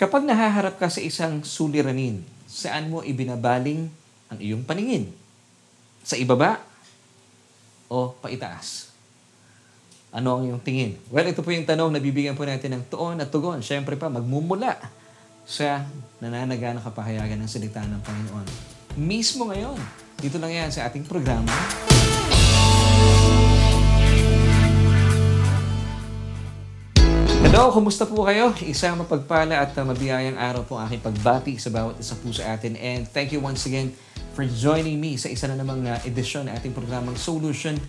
[0.00, 3.92] Kapag nahaharap ka sa isang suliranin, saan mo ibinabaling
[4.32, 5.12] ang iyong paningin?
[6.00, 6.56] Sa ibaba
[7.84, 8.88] o paitaas?
[10.08, 10.96] Ano ang iyong tingin?
[11.12, 13.60] Well, ito po yung tanong na bibigyan po natin ng tuon at tugon.
[13.60, 14.80] Siyempre pa, magmumula
[15.44, 15.84] sa
[16.16, 18.46] nananaganang kapahayagan ng salita ng Panginoon.
[18.96, 19.76] Mismo ngayon,
[20.16, 21.52] dito lang yan sa ating programa.
[27.40, 28.52] Hello, kumusta po kayo?
[28.60, 32.76] Isang mapagpala at uh, mabiyayang araw po aking pagbati sa bawat isa po sa atin.
[32.76, 33.96] And thank you once again
[34.36, 37.80] for joining me sa isa na namang uh, edisyon ng ating programang Solution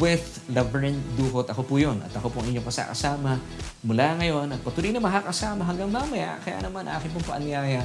[0.00, 1.52] with Laverne Duhot.
[1.52, 3.36] Ako po yun at ako po ang inyong kasakasama
[3.84, 6.40] mula ngayon at patuloy na makakasama hanggang mamaya.
[6.40, 7.84] Kaya naman aking pong paanyaya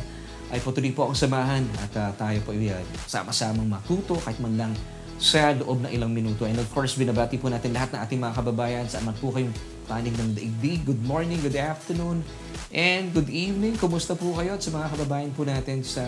[0.55, 2.79] ay patuloy po akong samahan at uh, tayo po ay uh,
[3.11, 4.71] sama-samang matuto kahit man lang
[5.19, 6.47] sa loob ng ilang minuto.
[6.47, 9.51] And of course, binabati po natin lahat ng ating mga kababayan saan man po kayong
[9.89, 10.85] panig ng daigdig.
[10.85, 12.21] Good morning, good afternoon,
[12.69, 13.73] and good evening.
[13.73, 16.05] Kumusta po kayo at sa mga kababayan po natin sa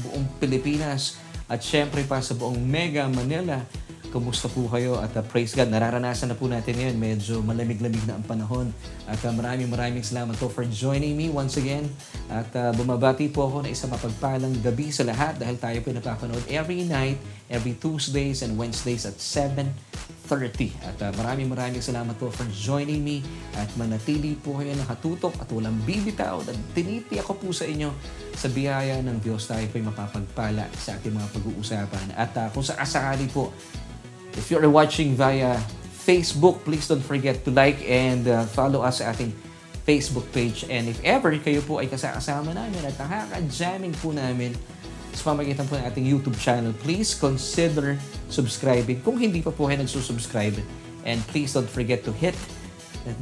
[0.00, 3.60] buong Pilipinas at syempre pa sa buong Mega Manila.
[4.08, 6.96] Kumusta po kayo at uh, praise God, nararanasan na po natin ngayon.
[6.96, 8.72] Medyo malamig-lamig na ang panahon.
[9.04, 11.84] At uh, maraming maraming salamat po for joining me once again.
[12.32, 16.40] At uh, bumabati po ako na isang mapagpalang gabi sa lahat dahil tayo po napapanood
[16.48, 17.20] every night,
[17.52, 19.68] every Tuesdays and Wednesdays at 7
[20.28, 20.72] 30.
[20.84, 23.24] At uh, maraming maraming salamat po for joining me
[23.56, 27.88] at manatili po kayo nakatutok at walang bibitaw at tiniti ako po sa inyo
[28.36, 32.06] sa biyaya ng Diyos tayo po'y mapapagpala sa ating mga pag-uusapan.
[32.12, 33.56] At uh, kung sakasakali po,
[34.34, 35.56] if you're watching via
[36.08, 39.32] Facebook, please don't forget to like and uh, follow us sa ating
[39.84, 40.68] Facebook page.
[40.68, 44.52] And if ever kayo po ay kasakasama namin at nakaka-jamming po namin
[45.16, 47.96] sa pamagitan po ng ating YouTube channel, please consider
[48.28, 50.60] subscribing kung hindi pa po kayo nagsusubscribe.
[51.08, 52.36] And please don't forget to hit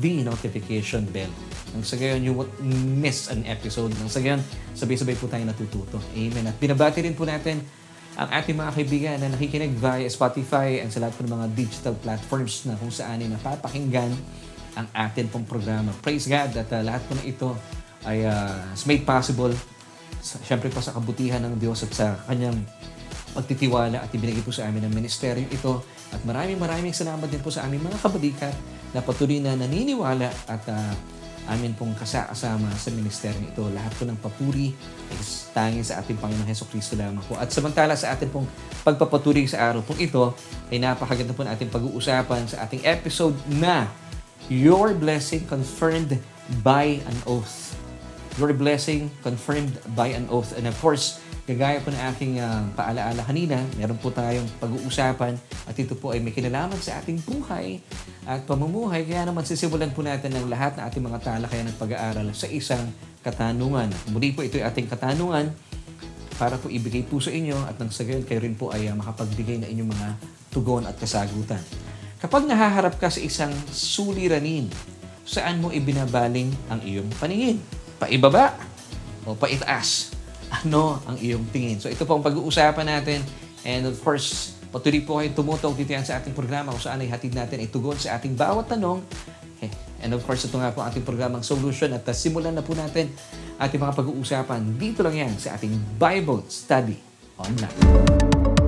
[0.03, 1.31] the notification bell.
[1.75, 2.51] Nang sa gayon, you won't
[2.99, 3.95] miss an episode.
[3.99, 4.43] Nang sa gayon,
[4.75, 5.99] sabay-sabay po tayo natututo.
[6.15, 6.51] Amen.
[6.51, 7.63] At binabati rin po natin
[8.17, 12.65] ang ating mga kaibigan na nakikinig via Spotify and sa lahat ng mga digital platforms
[12.65, 14.09] na kung saan ay napapakinggan
[14.77, 15.93] ang atin pong programa.
[16.01, 17.53] Praise God that uh, lahat po na ito
[18.09, 19.53] ay uh, made possible
[20.21, 22.57] siyempre pa sa kabutihan ng Diyos at sa kanyang
[23.37, 25.85] pagtitiwala at ibinigay po sa amin ng ministeryo ito.
[26.09, 28.55] At maraming maraming salamat din po sa aming mga kabadikat
[28.97, 30.93] na patuloy na naniniwala at uh,
[31.47, 33.65] amin pong kasama sa ministeryo ito.
[33.71, 34.75] Lahat po ng papuri
[35.11, 35.19] ay
[35.55, 37.39] tanging sa ating Panginoong Heso Kristo lamang po.
[37.39, 38.47] At samantala sa ating pong
[38.83, 40.35] pagpapatuloy sa araw pong ito,
[40.71, 43.87] ay napakaganda po na ating pag-uusapan sa ating episode na
[44.51, 46.19] Your Blessing Confirmed
[46.63, 47.67] by an Oath
[48.37, 50.53] your blessing confirmed by an oath.
[50.57, 55.39] And of course, gagaya po ng aking uh, paalaala kanina, meron po tayong pag-uusapan
[55.71, 57.79] at ito po ay may kinalaman sa ating buhay
[58.27, 59.07] at pamumuhay.
[59.07, 62.91] Kaya naman sisimulan po natin ng lahat ng ating mga talakayan at pag-aaral sa isang
[63.23, 63.89] katanungan.
[64.11, 65.55] Muli po ito ay ating katanungan
[66.37, 69.63] para po ibigay po sa inyo at nang sa kayo rin po ay uh, makapagbigay
[69.63, 70.09] na inyong mga
[70.51, 71.63] tugon at kasagutan.
[72.19, 74.67] Kapag nahaharap ka sa isang suliranin,
[75.23, 77.63] saan mo ibinabaling ang iyong paningin?
[77.97, 78.57] paibaba
[79.25, 80.16] o paitaas?
[80.63, 81.79] Ano ang iyong tingin?
[81.83, 83.21] So ito po ang pag-uusapan natin.
[83.67, 87.11] And of course, patuloy po kayo tumutong dito yan sa ating programa kung saan ay
[87.11, 89.03] hatid natin ay tugon sa ating bawat tanong.
[89.59, 89.73] Okay.
[90.05, 93.11] And of course, ito nga po ang ating programang Solution at simulan na po natin
[93.57, 94.77] ating mga pag-uusapan.
[94.77, 96.99] Dito lang yan sa ating Bible Study
[97.41, 98.66] Online.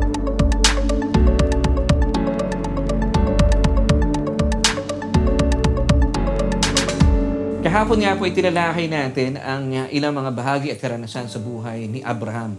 [7.68, 12.00] Kahapon nga po itinalakay natin ang uh, ilang mga bahagi at karanasan sa buhay ni
[12.00, 12.56] Abraham.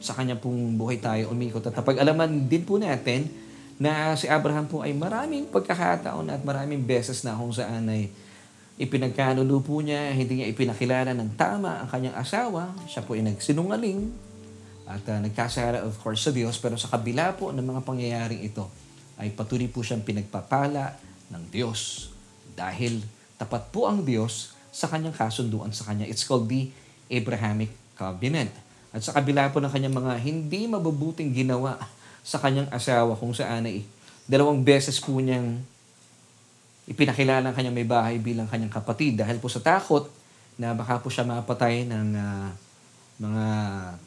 [0.00, 1.60] Sa kanya pong buhay tayo umikot.
[1.68, 3.28] At napag-alaman din po natin
[3.76, 8.08] na si Abraham po ay maraming pagkakataon at maraming beses na kung saan ay
[8.80, 12.72] ipinagkanulo po niya, hindi niya ipinakilala ng tama ang kanyang asawa.
[12.88, 14.08] Siya po ay nagsinungaling
[14.88, 16.56] at uh, nagkasara of course sa Diyos.
[16.56, 18.64] Pero sa kabila po ng mga pangyayaring ito
[19.20, 20.96] ay patuloy po siyang pinagpapala
[21.28, 22.08] ng Diyos
[22.56, 26.04] dahil tapat po ang Diyos sa kanyang kasunduan sa kanya.
[26.04, 26.68] It's called the
[27.08, 28.52] Abrahamic Covenant.
[28.92, 31.80] At sa kabila po ng kanyang mga hindi mabubuting ginawa
[32.26, 33.84] sa kanyang asawa kung saan ay
[34.26, 35.62] dalawang beses po niyang
[36.86, 40.06] ipinakilala ang kanyang may bahay bilang kanyang kapatid dahil po sa takot
[40.58, 42.48] na baka po siya mapatay ng uh,
[43.16, 43.46] mga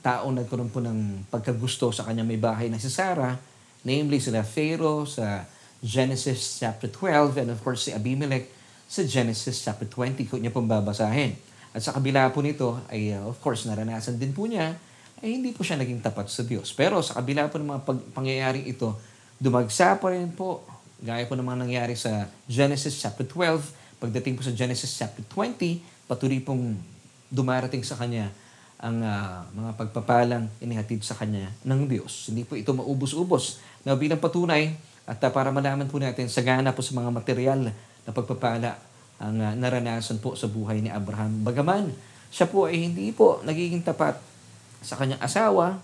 [0.06, 3.42] tao nagkaroon po ng pagkagusto sa kanyang may bahay na si Sarah,
[3.82, 5.50] namely sila Pharaoh sa
[5.82, 8.59] Genesis chapter 12 and of course si Abimelech
[8.89, 11.38] sa Genesis chapter 20 kung niya pong babasahin.
[11.69, 14.74] At sa kabila po nito ay uh, of course naranasan din po niya
[15.21, 16.74] ay hindi po siya naging tapat sa Diyos.
[16.74, 18.97] Pero sa kabila po ng mga pag- pangyayaring ito,
[19.38, 20.65] dumagsa pa rin po
[21.00, 26.09] gaya po ng mga nangyari sa Genesis chapter 12, pagdating po sa Genesis chapter 20,
[26.09, 26.75] patuloy pong
[27.30, 28.33] dumarating sa kanya
[28.80, 32.31] ang uh, mga pagpapalang inihatid sa kanya ng Diyos.
[32.31, 33.59] Hindi po ito maubos-ubos.
[33.83, 34.75] Na bilang patunay,
[35.07, 37.71] at uh, para malaman po natin, sagana po sa mga material
[38.10, 38.82] na pagpapala
[39.22, 41.46] ang uh, naranasan po sa buhay ni Abraham.
[41.46, 41.94] Bagaman,
[42.34, 44.18] siya po ay hindi po nagiging tapat
[44.82, 45.78] sa kanyang asawa,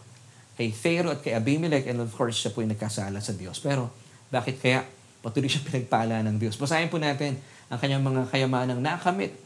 [0.57, 3.61] kay Pharaoh at kay Abimelech, and of course, siya po ay nagkasala sa Diyos.
[3.61, 3.93] Pero,
[4.33, 4.81] bakit kaya
[5.21, 6.57] patuloy siya pinagpala ng Diyos?
[6.57, 7.37] Basahin po natin
[7.69, 9.37] ang kanyang mga kayamanang nakamit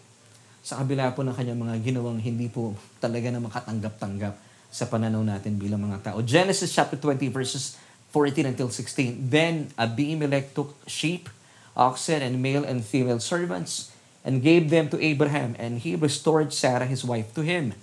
[0.63, 4.37] sa kabila po ng kanyang mga ginawang hindi po talaga na makatanggap-tanggap
[4.69, 6.21] sa pananaw natin bilang mga tao.
[6.21, 7.79] Genesis chapter 20 verses
[8.13, 9.33] 14 until 16.
[9.33, 11.25] Then Abimelech took sheep,
[11.75, 13.91] oxen, and male and female servants,
[14.23, 17.73] and gave them to Abraham, and he restored Sarah his wife to him.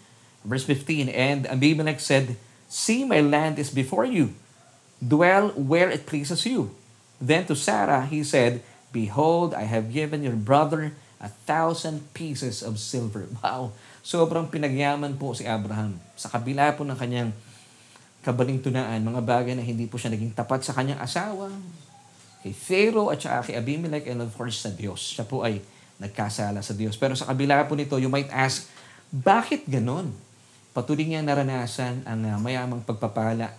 [0.46, 2.36] Verse 15, And Abimelech said,
[2.70, 4.34] See, my land is before you.
[5.02, 6.74] Dwell where it pleases you.
[7.20, 8.62] Then to Sarah he said,
[8.92, 13.26] Behold, I have given your brother a thousand pieces of silver.
[13.42, 13.72] Wow!
[14.06, 15.98] Sobrang pinagyaman po si Abraham.
[16.14, 17.34] Sa kabila po ng kanyang
[18.22, 21.50] kabalingtunaan, mga bagay na hindi po siya naging tapat sa kanyang asawa,
[22.46, 25.02] kay Pharaoh at saka kay Abimelech and of course sa Diyos.
[25.02, 25.58] Siya po ay
[25.98, 26.94] nagkasala sa Diyos.
[26.94, 28.70] Pero sa kabila po nito, you might ask,
[29.10, 30.14] bakit ganon?
[30.70, 33.50] Patuloy niyang naranasan ang uh, mayamang pagpapala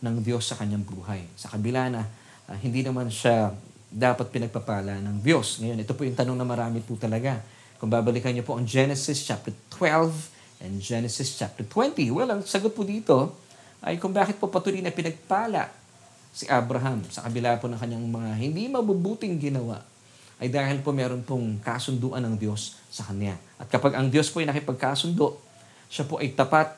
[0.00, 1.28] ng Diyos sa kanyang buhay.
[1.36, 2.08] Sa kabila na
[2.48, 3.52] uh, hindi naman siya
[3.92, 5.60] dapat pinagpapala ng Diyos.
[5.60, 7.36] Ngayon, ito po yung tanong na marami po talaga.
[7.76, 12.08] Kung babalikan niyo po ang Genesis chapter 12 and Genesis chapter 20.
[12.16, 13.36] Well, ang sagot po dito
[13.84, 15.79] ay kung bakit po patuloy na pinagpala
[16.30, 19.82] si Abraham sa kabila po ng kanyang mga hindi mabubuting ginawa
[20.40, 23.36] ay dahil po meron pong kasunduan ng Diyos sa kanya.
[23.60, 25.36] At kapag ang Diyos po ay nakipagkasundo,
[25.92, 26.72] siya po ay tapat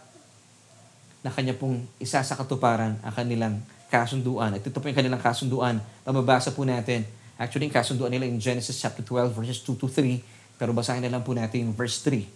[1.22, 4.58] na kanya pong isa sa katuparan ang kanilang kasunduan.
[4.58, 5.78] At ito po yung kanilang kasunduan.
[6.02, 7.06] Mababasa po natin.
[7.38, 10.18] Actually, yung kasunduan nila in Genesis chapter 12 verses 2 to 3.
[10.58, 12.26] Pero basahin na lang po natin yung verse 3.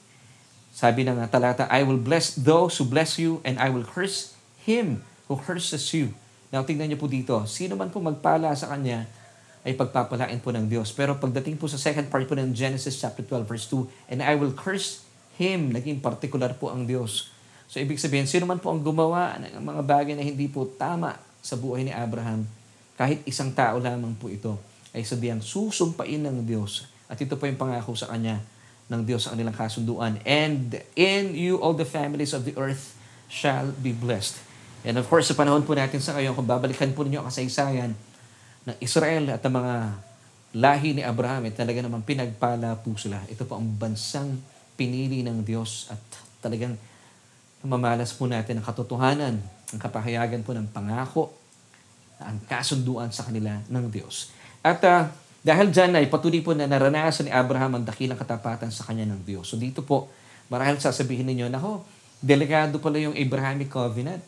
[0.70, 5.02] Sabi ng talata, I will bless those who bless you and I will curse him
[5.26, 6.14] who curses you.
[6.54, 7.43] Now, tingnan niyo po dito.
[7.50, 9.06] Sino man po magpala sa kanya,
[9.66, 10.94] ay pagpapalain po ng Diyos.
[10.94, 14.38] Pero pagdating po sa second part po ng Genesis chapter 12 verse 2, and I
[14.38, 15.02] will curse
[15.34, 15.75] him.
[15.75, 17.34] Naging particular po ang Diyos.
[17.66, 21.19] So, ibig sabihin, sino man po ang gumawa ng mga bagay na hindi po tama
[21.43, 22.46] sa buhay ni Abraham,
[22.94, 24.54] kahit isang tao lamang po ito,
[24.94, 26.87] ay sabihan susumpain ng Diyos.
[27.10, 28.38] At ito po yung pangako sa kanya
[28.87, 30.22] ng Diyos sa kanilang kasunduan.
[30.22, 32.94] And in you all the families of the earth
[33.26, 34.45] shall be blessed.
[34.87, 37.91] And of course, sa panahon po natin sa ngayon, kung babalikan po ninyo ang kasaysayan
[38.71, 39.75] ng Israel at ang mga
[40.55, 43.19] lahi ni Abraham, ay talaga naman pinagpala po sila.
[43.27, 44.38] Ito po ang bansang
[44.79, 45.99] pinili ng Diyos at
[46.38, 46.79] talagang
[47.67, 49.43] mamalas po natin ang katotohanan
[49.75, 51.35] ang kapahayagan po ng pangako
[52.23, 54.31] ang kasunduan sa kanila ng Diyos.
[54.62, 55.11] At uh,
[55.43, 59.27] dahil dyan ay patuloy po na naranasan ni Abraham ang dakilang katapatan sa kanya ng
[59.27, 59.50] Diyos.
[59.50, 60.09] So dito po,
[60.49, 61.85] marahil sasabihin ninyo, nako,
[62.23, 64.23] delikado pala yung Abrahamic Covenant.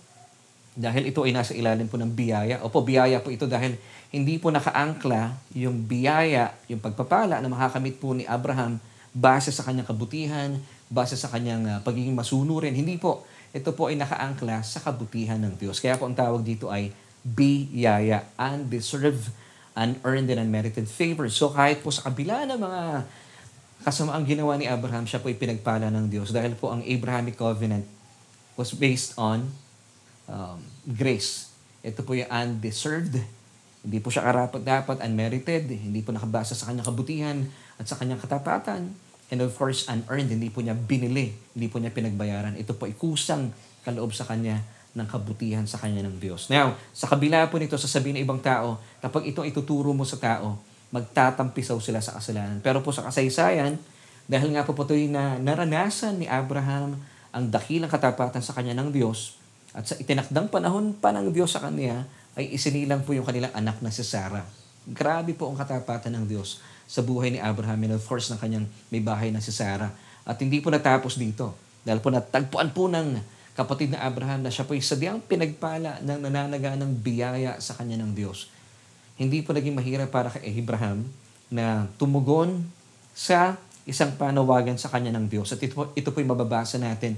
[0.78, 2.62] Dahil ito ay nasa ilalim po ng biyaya.
[2.62, 3.74] Opo, biyaya po ito dahil
[4.14, 8.78] hindi po nakaangkla yung biyaya, yung pagpapala na makakamit po ni Abraham
[9.10, 10.54] base sa kanyang kabutihan,
[10.86, 12.78] base sa kanyang uh, pagiging masunurin.
[12.78, 15.82] Hindi po ito po ay nakaangkla sa kabutihan ng Diyos.
[15.82, 16.94] Kaya po ang tawag dito ay
[17.26, 19.34] biyaya, undeserved,
[19.74, 21.26] unearned, and unmerited favor.
[21.26, 22.82] So kahit po sa kabila ng mga
[23.82, 27.82] kasamaang ginawa ni Abraham, siya po ay pinagpala ng Diyos dahil po ang Abrahamic Covenant
[28.54, 29.50] was based on
[30.28, 31.50] um, grace.
[31.82, 33.18] Ito po yung undeserved,
[33.82, 37.38] hindi po siya karapat-dapat, unmerited, hindi po nakabasa sa kanyang kabutihan
[37.80, 38.92] at sa kanyang katapatan
[39.28, 42.56] And of course, unearned, hindi po niya binili, hindi po niya pinagbayaran.
[42.56, 43.52] Ito po ay kusang
[43.84, 44.64] kaloob sa kanya
[44.96, 46.48] ng kabutihan sa kanya ng Diyos.
[46.48, 50.56] Now, sa kabila po nito, sasabihin ng ibang tao, kapag ito ituturo mo sa tao,
[50.88, 52.64] magtatampisaw sila sa kasalanan.
[52.64, 53.76] Pero po sa kasaysayan,
[54.24, 56.96] dahil nga po po na naranasan ni Abraham
[57.28, 59.36] ang dakilang katapatan sa kanya ng Diyos,
[59.78, 62.02] at sa itinakdang panahon pa ng Diyos sa kanya,
[62.34, 64.42] ay isinilang po yung kanilang anak na si Sarah.
[64.82, 66.58] Grabe po ang katapatan ng Diyos
[66.90, 69.94] sa buhay ni Abraham and of course ng kanyang may bahay na si Sarah.
[70.26, 71.54] At hindi po natapos dito.
[71.86, 73.22] Dahil po natagpuan po ng
[73.54, 78.02] kapatid na Abraham na siya po ay sadyang pinagpala ng nananaga ng biyaya sa kanya
[78.02, 78.50] ng Diyos.
[79.14, 81.06] Hindi po naging mahirap para kay Abraham
[81.54, 82.66] na tumugon
[83.14, 83.54] sa
[83.86, 85.54] isang panawagan sa kanya ng Diyos.
[85.54, 87.14] At ito, ito po yung mababasa natin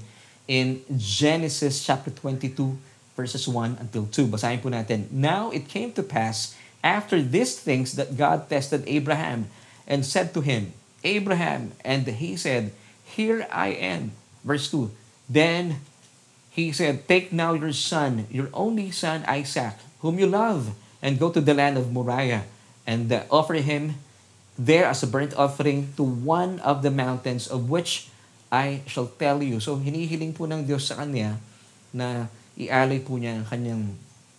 [0.50, 2.74] in Genesis chapter 22
[3.14, 4.26] verses 1 until 2.
[4.26, 5.06] Basahin po natin.
[5.14, 9.46] Now it came to pass after these things that God tested Abraham
[9.86, 10.74] and said to him,
[11.06, 12.74] Abraham, and he said,
[13.06, 14.10] Here I am.
[14.42, 14.90] Verse 2.
[15.30, 15.86] Then
[16.50, 21.30] he said, Take now your son, your only son Isaac, whom you love, and go
[21.30, 22.42] to the land of Moriah,
[22.90, 24.02] and offer him
[24.58, 28.09] there as a burnt offering to one of the mountains of which
[28.50, 29.62] I shall tell you.
[29.62, 31.38] So, hinihiling po ng Diyos sa kanya
[31.94, 32.26] na
[32.58, 33.82] ialay po niya ang kanyang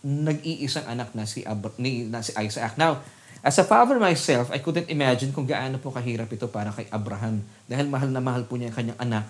[0.03, 2.75] nag-iisang anak na si, Ab- ni, na si Isaac.
[2.75, 2.99] Now,
[3.39, 7.39] as a father myself, I couldn't imagine kung gaano po kahirap ito para kay Abraham.
[7.71, 9.25] Dahil mahal na mahal po niya ang kanyang anak.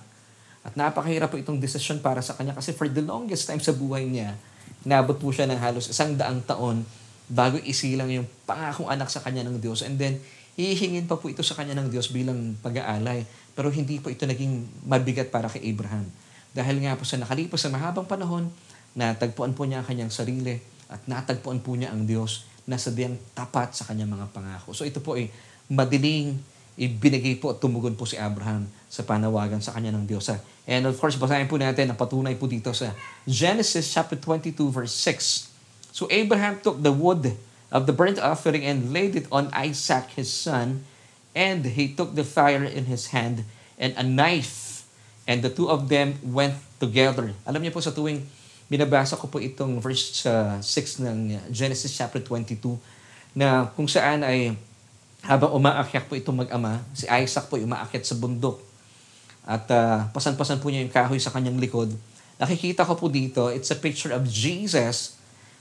[0.62, 4.06] At napakahirap po itong desisyon para sa kanya kasi for the longest time sa buhay
[4.10, 4.34] niya,
[4.82, 6.86] nabot po siya ng halos isang daang taon
[7.30, 9.86] bago isilang yung pangakong anak sa kanya ng Diyos.
[9.86, 10.22] And then,
[10.60, 13.24] hihingin pa po ito sa kanya ng Diyos bilang pag-aalay.
[13.55, 16.08] Pero hindi po ito naging mabigat para kay Abraham.
[16.51, 18.51] Dahil nga po sa nakalipas sa mahabang panahon,
[18.96, 20.60] natagpuan po niya ang kanyang sarili
[20.91, 24.75] at natagpuan po niya ang Diyos na sadyang tapat sa kanyang mga pangako.
[24.75, 25.31] So ito po ay
[25.72, 26.36] madiling
[26.75, 30.27] ibinigay po at tumugon po si Abraham sa panawagan sa kanya ng Diyos.
[30.67, 32.96] And of course, basahin po natin ang patunay po dito sa
[33.27, 35.96] Genesis chapter 22 verse 6.
[35.96, 37.36] So Abraham took the wood
[37.72, 40.84] of the burnt offering and laid it on Isaac his son,
[41.32, 43.48] and he took the fire in his hand
[43.82, 44.86] and a knife,
[45.26, 47.34] and the two of them went together.
[47.48, 48.22] Alam niyo po sa tuwing
[48.72, 51.18] binabasa ko po itong verse uh, 6 ng
[51.52, 52.78] Genesis chapter 22
[53.36, 54.56] na kung saan ay
[55.22, 58.64] habang umaakyat po itong mag-ama, si Isaac po umaakyat sa bundok
[59.46, 61.94] at uh, pasan-pasan po niya yung kahoy sa kanyang likod.
[62.42, 65.18] Nakikita ko po dito, it's a picture of Jesus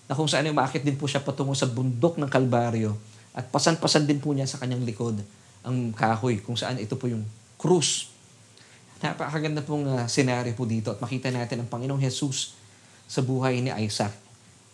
[0.08, 2.96] na kung saan umaakyat din po siya patungo sa bundok ng Kalbaryo
[3.36, 5.20] at pasan-pasan din po niya sa kanyang likod
[5.64, 7.24] ang kahoy kung saan ito po yung
[7.60, 8.08] krus.
[9.00, 12.56] Napakaganda pong uh, senaryo po dito at makita natin ang Panginoong Jesus
[13.08, 14.12] sa buhay ni Isaac.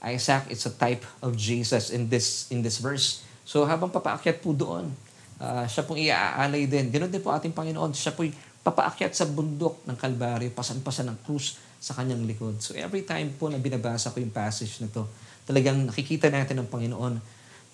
[0.03, 3.27] Isaac is a type of Jesus in this in this verse.
[3.47, 4.91] So habang papaakyat po doon,
[5.39, 6.91] uh, siya pong iaalay din.
[6.91, 7.95] Ganon din po ating Panginoon.
[7.95, 8.35] Siya po'y
[8.67, 12.59] papaakyat sa bundok ng Kalbaryo, pasan-pasan ng krus sa kanyang likod.
[12.59, 15.07] So every time po na binabasa ko yung passage na to,
[15.47, 17.23] talagang nakikita natin ang Panginoon.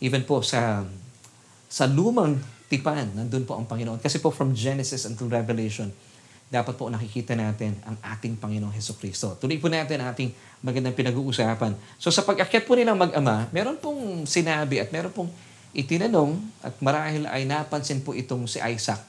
[0.05, 0.85] Even po sa
[1.73, 2.37] sa lumang
[2.73, 4.01] tipan, nandun po ang Panginoon.
[4.01, 5.93] Kasi po from Genesis until Revelation,
[6.49, 9.37] dapat po nakikita natin ang ating Panginoong Heso Kristo.
[9.37, 10.33] Tuloy po natin ang ating
[10.65, 11.77] magandang pinag-uusapan.
[12.01, 15.29] So sa pag-akyat po nilang mag-ama, meron pong sinabi at meron pong
[15.73, 19.01] itinanong at marahil ay napansin po itong si Isaac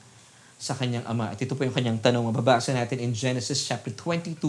[0.56, 1.36] sa kanyang ama.
[1.36, 2.32] At ito po yung kanyang tanong.
[2.32, 4.40] Mababasa natin in Genesis chapter 22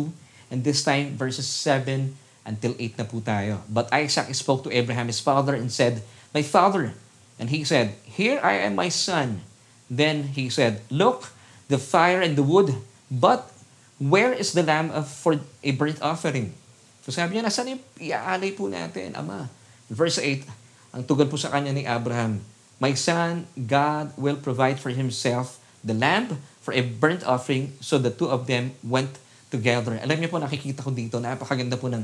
[0.55, 2.15] and this time verses 7
[2.47, 3.59] until 8 na po tayo.
[3.67, 6.95] But Isaac spoke to Abraham his father and said, My father.
[7.39, 9.43] And he said, Here I am my son.
[9.91, 11.35] Then he said, Look,
[11.69, 12.75] the fire and the wood,
[13.11, 13.51] but
[13.99, 16.55] where is the lamb of, for a burnt offering?
[17.05, 19.53] So sabi niya, nasan yung iaalay po natin, Ama?
[19.93, 20.49] Verse 8,
[20.97, 22.41] ang tugon po sa kanya ni Abraham,
[22.83, 28.11] My son, God will provide for himself the lamb for a burnt offering, so the
[28.11, 29.21] two of them went
[29.53, 29.95] together.
[30.01, 32.03] Alam niyo po, nakikita ko dito, napakaganda po ng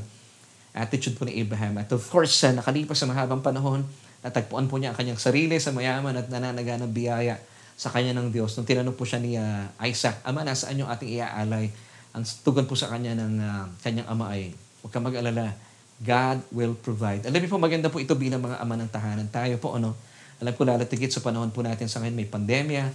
[0.76, 1.80] attitude po ni Abraham.
[1.80, 3.82] At of course, nakalipas sa mahabang panahon,
[4.20, 7.40] natagpuan po niya ang kanyang sarili sa mayaman at nananaga ng biyaya
[7.80, 8.52] sa kanya ng Diyos.
[8.60, 11.72] Nung tinanong po siya ni uh, Isaac, Ama, nasaan yung ating iaalay?
[12.12, 14.52] Ang tugon po sa kanya ng uh, kanyang ama ay,
[14.84, 15.56] huwag ka mag-alala,
[16.00, 17.24] God will provide.
[17.24, 19.28] Alam niyo po, maganda po ito bilang mga ama ng tahanan.
[19.32, 19.96] Tayo po, ano,
[20.40, 22.88] alam ko lalatigit sa panahon po natin sa ngayon, may pandemya,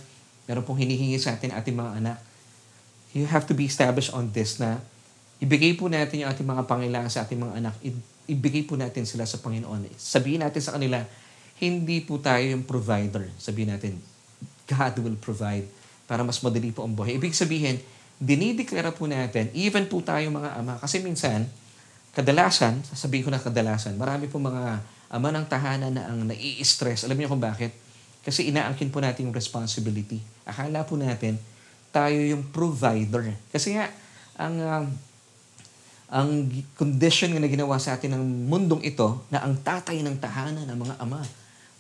[0.50, 2.18] meron pong hinihingi sa atin ating mga anak.
[3.14, 4.82] You have to be established on this na
[5.42, 7.76] ibigay po natin yung ating mga pangailangan sa ating mga anak.
[8.26, 9.90] Ibigay po natin sila sa Panginoon.
[9.96, 11.02] Sabihin natin sa kanila,
[11.62, 13.32] hindi po tayo yung provider.
[13.40, 14.02] Sabihin natin,
[14.66, 15.70] God will provide
[16.10, 17.18] para mas madali po ang buhay.
[17.18, 17.80] Ibig sabihin,
[18.18, 21.46] dinideklara po natin, even po tayo mga ama, kasi minsan,
[22.16, 24.80] kadalasan, sasabihin ko na kadalasan, marami po mga
[25.12, 27.06] ama ng tahanan na ang nai-stress.
[27.06, 27.76] Alam niyo kung bakit?
[28.26, 30.18] Kasi inaangkin po natin yung responsibility.
[30.48, 31.38] Akala po natin,
[31.94, 33.36] tayo yung provider.
[33.54, 33.92] Kasi nga,
[34.36, 34.84] ang uh,
[36.06, 36.46] ang
[36.78, 40.96] condition na ginawa sa atin ng mundong ito na ang tatay ng tahanan, ng mga
[41.02, 41.22] ama,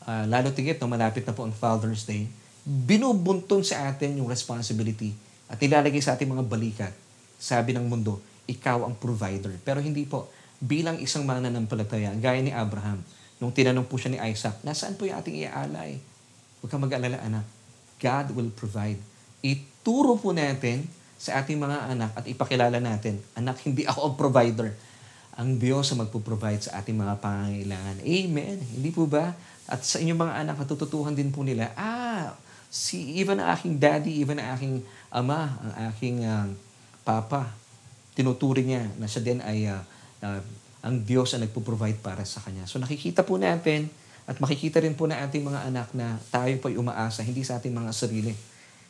[0.05, 2.25] uh, lalo tigit no, malapit na po ang Father's Day,
[2.65, 5.13] binubunton sa atin yung responsibility
[5.45, 6.93] at nilalagay sa ating mga balikat.
[7.37, 8.17] Sabi ng mundo,
[8.49, 9.53] ikaw ang provider.
[9.61, 10.29] Pero hindi po.
[10.57, 13.05] Bilang isang mananampalataya, gaya ni Abraham,
[13.37, 16.01] nung tinanong po siya ni Isaac, nasaan po yung ating iaalay?
[16.63, 17.45] Huwag kang mag-alala, anak.
[18.01, 18.97] God will provide.
[19.45, 24.69] Ituro po natin sa ating mga anak at ipakilala natin, anak, hindi ako ang provider.
[25.35, 28.03] Ang Diyos ang magpo-provide sa ating mga pangangailangan.
[28.03, 28.57] Amen.
[28.59, 29.35] Hindi po ba?
[29.67, 32.35] At sa inyong mga anak, natututuhan din po nila, ah,
[32.75, 34.75] si even ang aking daddy, even ang aking
[35.07, 36.47] ama, ang aking uh,
[37.07, 37.51] papa,
[38.15, 39.79] tinuturing niya na siya din ay uh,
[40.23, 40.41] uh,
[40.85, 42.69] ang Diyos ang nagpo-provide para sa kanya.
[42.69, 43.89] So nakikita po natin
[44.29, 47.57] at makikita rin po na ating mga anak na tayo po ay umaasa, hindi sa
[47.57, 48.33] ating mga sarili.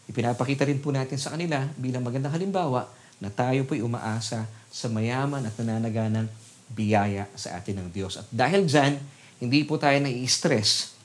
[0.05, 2.85] Ipinapakita rin po natin sa kanila bilang magandang halimbawa
[3.17, 6.29] na tayo po ay umaasa sa mayaman at nananaganang
[6.71, 8.21] biyaya sa atin ng Diyos.
[8.21, 8.99] At dahil dyan,
[9.41, 10.95] hindi po tayo nai-stress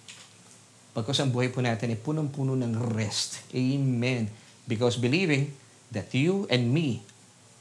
[0.91, 3.47] pagkos ang buhay po natin ay punong-puno ng rest.
[3.55, 4.27] Amen.
[4.67, 5.55] Because believing
[5.95, 7.03] that you and me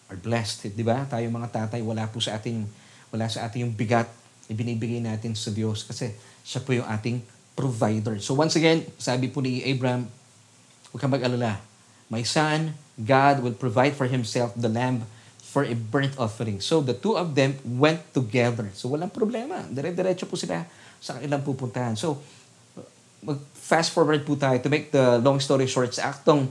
[0.10, 0.74] are blessed.
[0.74, 1.06] Di ba?
[1.06, 2.66] Tayo mga tatay, wala po sa ating,
[3.14, 4.10] wala sa ating yung bigat
[4.50, 6.10] ibinibigay natin sa Diyos kasi
[6.42, 7.22] siya po yung ating
[7.54, 8.18] provider.
[8.18, 10.10] So once again, sabi po ni Abraham,
[10.92, 11.62] huwag kang mag-alala.
[12.10, 15.06] My son, God will provide for himself the lamb
[15.50, 16.62] for a burnt offering.
[16.62, 18.70] So the two of them went together.
[18.78, 19.66] So walang problema.
[19.70, 20.66] Dire-diretso po sila
[21.02, 21.98] sa kanilang pupuntahan.
[21.98, 22.22] So
[23.26, 26.48] mag-fast forward po tayo to make the long story short sa aktong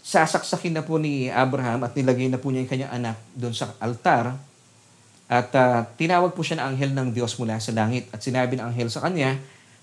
[0.00, 3.76] sasaksakin na po ni Abraham at nilagay na po niya yung kanyang anak doon sa
[3.76, 4.40] altar
[5.28, 8.72] at uh, tinawag po siya na anghel ng Diyos mula sa langit at sinabi ng
[8.72, 9.36] anghel sa kanya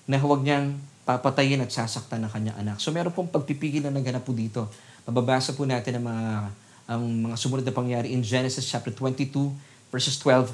[0.09, 0.73] na huwag niyang
[1.05, 2.77] papatayin at sasaktan ng kanyang anak.
[2.81, 4.65] So meron pong pagpipigil na naganap po dito.
[5.05, 6.25] Mababasa po natin ang mga,
[6.89, 9.31] ang mga sumunod na pangyari in Genesis chapter 22
[9.93, 10.49] verses 12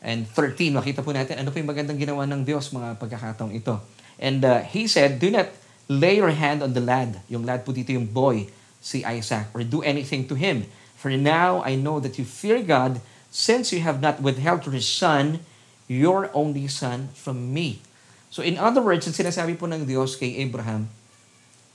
[0.00, 0.72] and 13.
[0.72, 3.76] Makita po natin ano po yung magandang ginawa ng Diyos mga pagkakataong ito.
[4.16, 5.52] And uh, he said, do not
[5.92, 7.20] lay your hand on the lad.
[7.28, 8.48] Yung lad po dito yung boy,
[8.80, 10.64] si Isaac, or do anything to him.
[10.96, 15.44] For now I know that you fear God since you have not withheld your son,
[15.84, 17.84] your only son, from me.
[18.32, 20.88] So in other words, ang sinasabi po ng Diyos kay Abraham,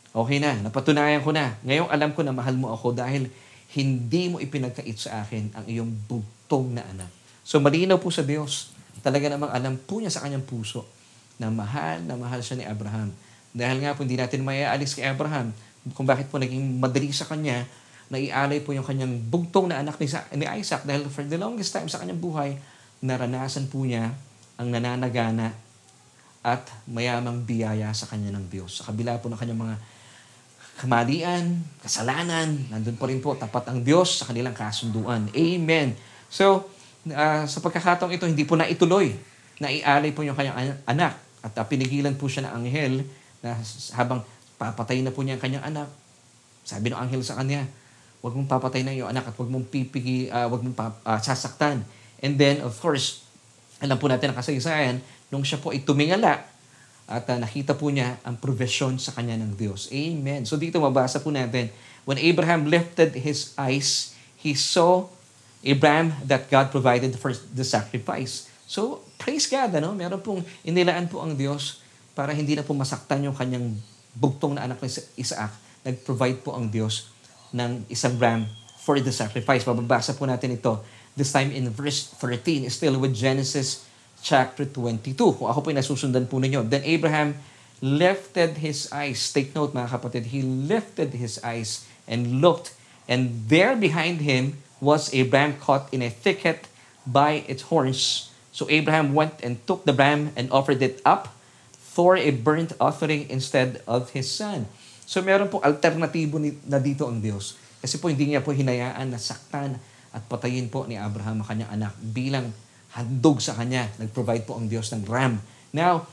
[0.09, 1.53] okay na, napatunayan ko na.
[1.61, 3.29] Ngayon alam ko na mahal mo ako dahil
[3.77, 7.13] hindi mo ipinagkait sa akin ang iyong bugtong na anak.
[7.45, 8.73] So malinaw po sa Diyos,
[9.05, 10.81] talaga namang alam po niya sa kanyang puso
[11.37, 13.13] na mahal na mahal siya ni Abraham.
[13.53, 15.53] Dahil nga po hindi natin maiaalis kay Abraham
[15.93, 17.69] kung bakit po naging madali sa kanya
[18.09, 21.99] naialay po yung kanyang bugtong na anak ni Isaac dahil for the longest time sa
[21.99, 22.55] kanyang buhay,
[23.03, 24.15] naranasan po niya
[24.57, 25.66] ang nananagana
[26.45, 28.81] at mayamang biyaya sa kanya ng Diyos.
[28.81, 29.75] Sa kabila po ng kanyang mga
[30.77, 31.43] kamalian,
[31.81, 35.25] kasalanan, nandun pa rin po tapat ang Diyos sa kanilang kasunduan.
[35.33, 35.97] Amen.
[36.29, 36.69] So,
[37.09, 39.17] uh, sa pagkakataong ito, hindi po na ituloy.
[39.57, 42.93] Naialay po yung kanyang anak at uh, pinigilan po siya ng anghel
[43.41, 43.57] na
[43.97, 44.21] habang
[44.57, 45.89] papatay na po niya ang kanyang anak,
[46.61, 47.65] sabi ng anghel sa kanya,
[48.17, 51.21] Huwag mong papatay na iyong anak at huwag mong pipigi, uh, huwag mong pa, uh,
[51.21, 51.85] sasaktan.
[52.17, 53.26] And then, of course,
[53.77, 54.97] alam po natin ang kasaysayan,
[55.29, 56.45] nung siya po ay tumingala
[57.07, 59.87] at uh, nakita po niya ang provision sa kanya ng Diyos.
[59.93, 60.43] Amen.
[60.43, 61.71] So dito mabasa po natin,
[62.03, 65.07] when Abraham lifted his eyes, he saw
[65.63, 68.47] Abraham that God provided for the sacrifice.
[68.67, 69.95] So, praise God, ano?
[69.95, 73.75] Meron pong inilaan po ang Diyos para hindi na po masaktan yung kanyang
[74.15, 75.51] bugtong na anak ni Isaac.
[75.87, 77.11] Nag-provide po ang Diyos
[77.55, 78.43] ng isang ram
[78.83, 79.63] for the sacrifice.
[79.63, 80.83] Mababasa po natin ito
[81.17, 83.83] this time in verse 13, still with Genesis
[84.21, 85.17] chapter 22.
[85.17, 86.63] Kung ako po yung nasusundan po ninyo.
[86.69, 87.33] Then Abraham
[87.81, 89.19] lifted his eyes.
[89.33, 92.77] Take note mga kapatid, he lifted his eyes and looked
[93.09, 96.69] and there behind him was a ram caught in a thicket
[97.05, 98.29] by its horns.
[98.53, 101.33] So Abraham went and took the ram and offered it up
[101.73, 104.69] for a burnt offering instead of his son.
[105.07, 107.57] So meron po alternatibo na dito ang Diyos.
[107.81, 109.79] Kasi po hindi niya po hinayaan na saktan
[110.17, 112.49] at patayin po ni Abraham ang kanyang anak bilang
[112.97, 113.85] handog sa kanya.
[114.01, 115.37] Nag-provide po ang Diyos ng ram.
[115.69, 116.09] Now,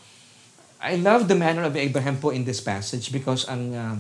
[0.84, 3.96] I love the manner of Abraham po in this passage because ang uh,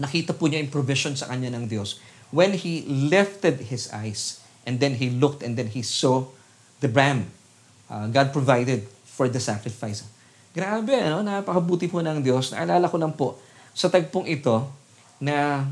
[0.00, 2.00] nakita po niya yung provision sa kanya ng Diyos
[2.32, 6.24] when he lifted his eyes and then he looked and then he saw
[6.80, 7.28] the ram.
[7.92, 10.08] Uh, God provided for the sacrifice.
[10.56, 11.20] Grabe, ano?
[11.20, 12.56] napakabuti po ng Diyos.
[12.56, 13.36] Naalala ko lang po,
[13.76, 14.64] sa tagpong ito
[15.20, 15.68] na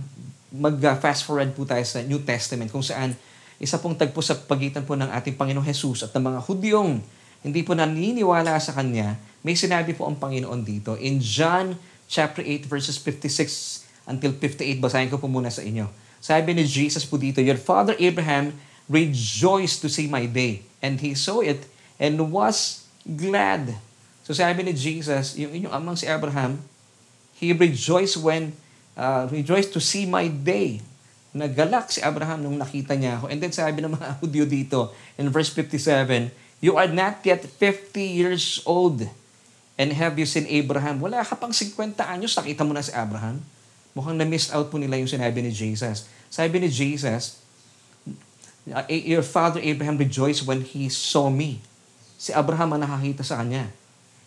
[0.53, 3.17] mag-fast forward po tayo sa New Testament kung saan
[3.63, 6.93] isa pong tagpo sa pagitan po ng ating Panginoong Jesus at ng mga Hudyong
[7.45, 10.97] hindi po naniniwala sa Kanya, may sinabi po ang Panginoon dito.
[10.97, 11.77] In John
[12.09, 15.85] chapter 8 verses 56 until 58, basahin ko po muna sa inyo.
[16.25, 18.57] Sabi ni Jesus po dito, Your father Abraham
[18.89, 21.69] rejoiced to see my day, and he saw it
[22.01, 23.77] and was glad.
[24.25, 26.65] So sabi ni Jesus, yung inyong amang si Abraham,
[27.35, 28.55] He rejoiced when,
[28.97, 30.81] uh, rejoiced to see my day.
[31.35, 33.27] Nagalak si Abraham nung nakita niya ako.
[33.27, 36.31] And then sabi ng mga Hudyo dito, in verse 57,
[36.63, 39.05] You are not yet 50 years old,
[39.75, 41.03] and have you seen Abraham?
[41.03, 43.43] Wala ka pang 50 anyos, nakita mo na si Abraham.
[43.93, 46.07] Mukhang na-miss out po nila yung sinabi ni Jesus.
[46.31, 47.43] Sabi ni Jesus,
[48.89, 51.61] Your father Abraham rejoiced when he saw me.
[52.17, 53.69] Si Abraham ang nakakita sa kanya.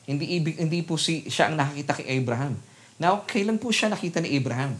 [0.05, 2.53] Hindi, ibig, hindi po si, siya ang nakakita kay Abraham.
[3.01, 4.77] Now, kailan po siya nakita ni Abraham?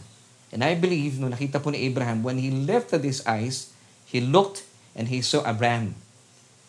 [0.48, 3.72] And I believe, no nakita po ni Abraham, when he lifted his eyes,
[4.08, 4.64] he looked
[4.96, 5.92] and he saw Abraham.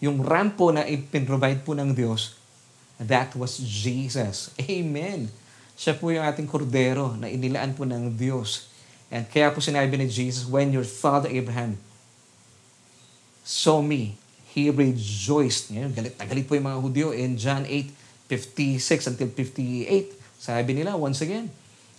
[0.03, 2.35] Yung ram po na ipinrovide po ng Diyos,
[2.99, 4.51] that was Jesus.
[4.59, 5.31] Amen.
[5.79, 8.67] Siya po yung ating kordero na inilaan po ng Diyos.
[9.07, 11.79] And kaya po sinabi ni Jesus, when your father Abraham
[13.47, 14.19] saw me,
[14.51, 15.71] he rejoiced.
[15.71, 17.95] Ngayon, galit na galit po yung mga Hudyo in John 8,
[18.27, 20.13] 56 until 58.
[20.39, 21.47] Sabi nila, once again,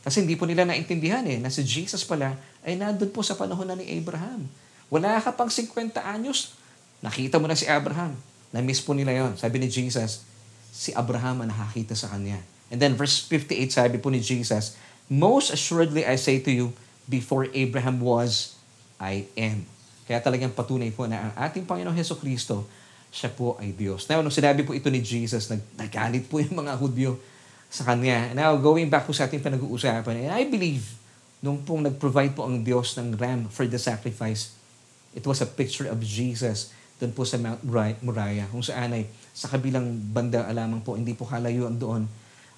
[0.01, 3.69] Kasi hindi po nila naintindihan eh, na si Jesus pala ay nandun po sa panahon
[3.69, 4.49] na ni Abraham.
[4.89, 6.57] Wala ka pang 50 anyos,
[7.05, 8.17] nakita mo na si Abraham.
[8.51, 9.39] Na-miss po nila yon.
[9.39, 10.27] Sabi ni Jesus,
[10.73, 12.41] si Abraham ang nakakita sa kanya.
[12.73, 14.75] And then verse 58, sabi po ni Jesus,
[15.11, 16.67] Most assuredly I say to you,
[17.11, 18.55] before Abraham was,
[19.03, 19.67] I am.
[20.07, 22.67] Kaya talagang patunay po na ang ating Panginoong Heso Kristo,
[23.11, 24.07] siya po ay Diyos.
[24.07, 27.19] Now, nung sinabi po ito ni Jesus, nag nagalit po yung mga Hudyo
[27.71, 28.35] sa Kanya.
[28.35, 30.85] Now, going back po sa ating pinag-uusapan, and I believe,
[31.39, 34.53] nung pong nag-provide po ang Diyos ng ram for the sacrifice,
[35.15, 37.65] it was a picture of Jesus doon po sa Mount
[38.05, 42.05] Moriah, kung saan ay sa kabilang banda alamang po, hindi po kalayuan doon,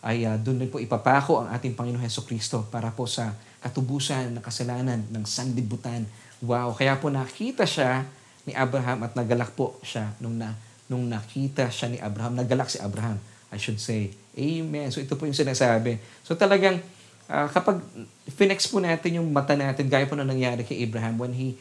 [0.03, 4.35] ay uh, doon din po ipapako ang ating Panginoon Heso Kristo para po sa katubusan
[4.35, 6.03] ng kasalanan ng sanlibutan.
[6.42, 6.75] Wow!
[6.75, 8.03] Kaya po nakita siya
[8.42, 10.59] ni Abraham at nagalak po siya nung, na,
[10.90, 12.35] nung nakita siya ni Abraham.
[12.35, 13.22] Nagalak si Abraham,
[13.55, 14.11] I should say.
[14.33, 14.88] Amen.
[14.88, 16.01] So ito po yung sinasabi.
[16.25, 16.81] So talagang
[17.29, 17.85] uh, kapag
[18.33, 21.57] finex po natin yung mata natin, gaya po na nangyari kay Abraham when he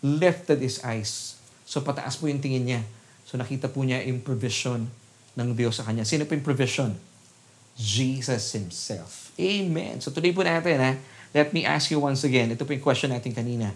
[0.00, 1.36] lifted his eyes.
[1.68, 2.80] So pataas po yung tingin niya.
[3.28, 4.88] So nakita po niya yung provision
[5.34, 6.08] ng Diyos sa kanya.
[6.08, 6.96] Sino po yung provision?
[7.74, 9.34] Jesus Himself.
[9.34, 9.98] Amen.
[9.98, 10.92] So today po natin, ha,
[11.34, 13.74] let me ask you once again, ito po yung question natin kanina.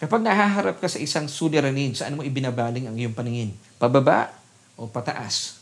[0.00, 3.52] Kapag nahaharap ka sa isang suliranin, saan mo ibinabaling ang iyong paningin?
[3.76, 4.32] Pababa
[4.76, 5.60] o pataas?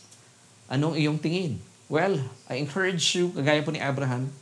[0.71, 1.59] Anong iyong tingin?
[1.85, 2.17] Well,
[2.49, 4.33] I encourage you, kagaya po ni Abraham,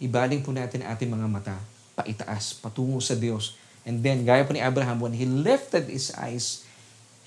[0.00, 1.56] ibaling po natin ating mga mata,
[1.92, 3.60] paitaas, patungo sa Diyos.
[3.84, 6.64] And then, gaya po ni Abraham, when he lifted his eyes,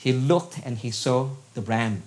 [0.02, 2.02] he looked and he saw the ram.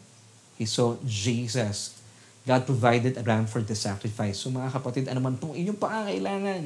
[0.59, 1.95] He saw Jesus.
[2.43, 4.43] God provided a ram for the sacrifice.
[4.43, 6.63] So mga kapatid, ano man pong inyong pangangailangan,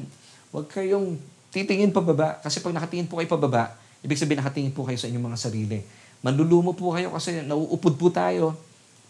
[0.49, 1.21] huwag kayong
[1.53, 2.41] titingin pababa.
[2.41, 5.85] Kasi pag nakatingin po kayo pababa, ibig sabihin nakatingin po kayo sa inyong mga sarili.
[6.23, 8.57] Manlulumo po kayo kasi nauupod po tayo,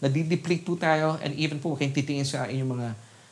[0.04, 2.88] nadideplete po tayo, and even po kayong titingin sa inyong mga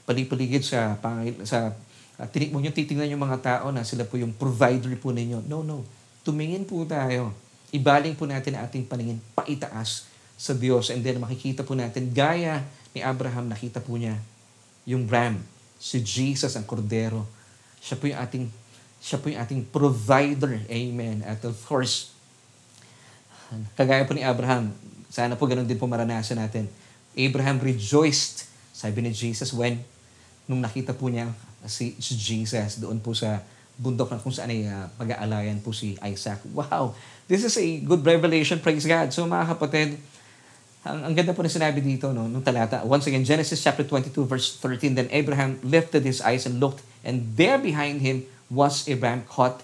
[0.08, 0.96] palipaligid sa,
[1.44, 1.76] sa
[2.16, 5.44] uh, tinig mo nyo titingnan yung mga tao na sila po yung provider po ninyo.
[5.44, 5.84] No, no.
[6.24, 7.36] Tumingin po tayo.
[7.72, 13.00] Ibaling po natin ating paningin paitaas sa Diyos and then makikita po natin gaya ni
[13.00, 14.16] Abraham, nakita po niya
[14.84, 15.38] yung ram,
[15.78, 17.24] si Jesus ang kordero.
[17.78, 18.44] Siya po yung ating
[19.02, 20.62] siya po yung ating provider.
[20.70, 21.26] Amen.
[21.26, 22.14] At of course,
[23.74, 24.70] kagaya po ni Abraham,
[25.12, 26.72] sana po ganun din po maranasan natin.
[27.12, 29.84] Abraham rejoiced, sabi ni Jesus, when
[30.48, 31.28] nung nakita po niya
[31.68, 33.44] si, Jesus doon po sa
[33.76, 36.40] bundok na kung saan ay uh, pag-aalayan po si Isaac.
[36.56, 36.96] Wow!
[37.28, 39.12] This is a good revelation, praise God.
[39.12, 40.00] So mga kapatid,
[40.82, 42.80] ang, ang ganda po na sinabi dito, no, nung talata.
[42.82, 44.96] Once again, Genesis chapter 22, verse 13.
[44.96, 49.60] Then Abraham lifted his eyes and looked, and there behind him was a ram caught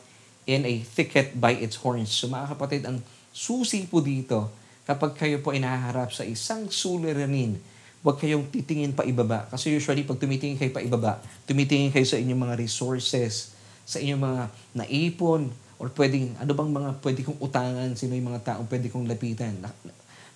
[0.49, 2.13] in a thicket by its horns.
[2.13, 4.49] So mga kapatid, ang susi po dito,
[4.89, 7.61] kapag kayo po inaharap sa isang suliranin,
[8.01, 9.45] huwag kayong titingin pa ibaba.
[9.53, 13.53] Kasi usually, pag tumitingin kayo pa ibaba, tumitingin kayo sa inyong mga resources,
[13.85, 14.43] sa inyong mga
[14.81, 19.05] naipon, or pwedeng, ano bang mga pwede kong utangan, sino yung mga taong pwede kong
[19.05, 19.61] lapitan.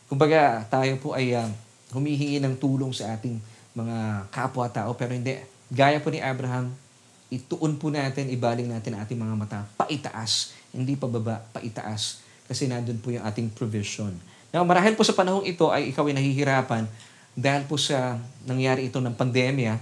[0.04, 1.48] Kumbaga, tayo po ay uh,
[1.96, 3.40] humihingi ng tulong sa ating
[3.72, 5.40] mga kapwa-tao, pero hindi.
[5.72, 6.68] Gaya po ni Abraham,
[7.32, 12.20] ituon po natin, ibaling natin ating mga mata, paitaas, hindi pababa, paitaas.
[12.44, 14.12] Kasi nandun po yung ating provision.
[14.52, 16.84] Now, marahil po sa panahong ito ay ikaw ay nahihirapan
[17.32, 19.74] dahil po sa nangyari ito ng pandemya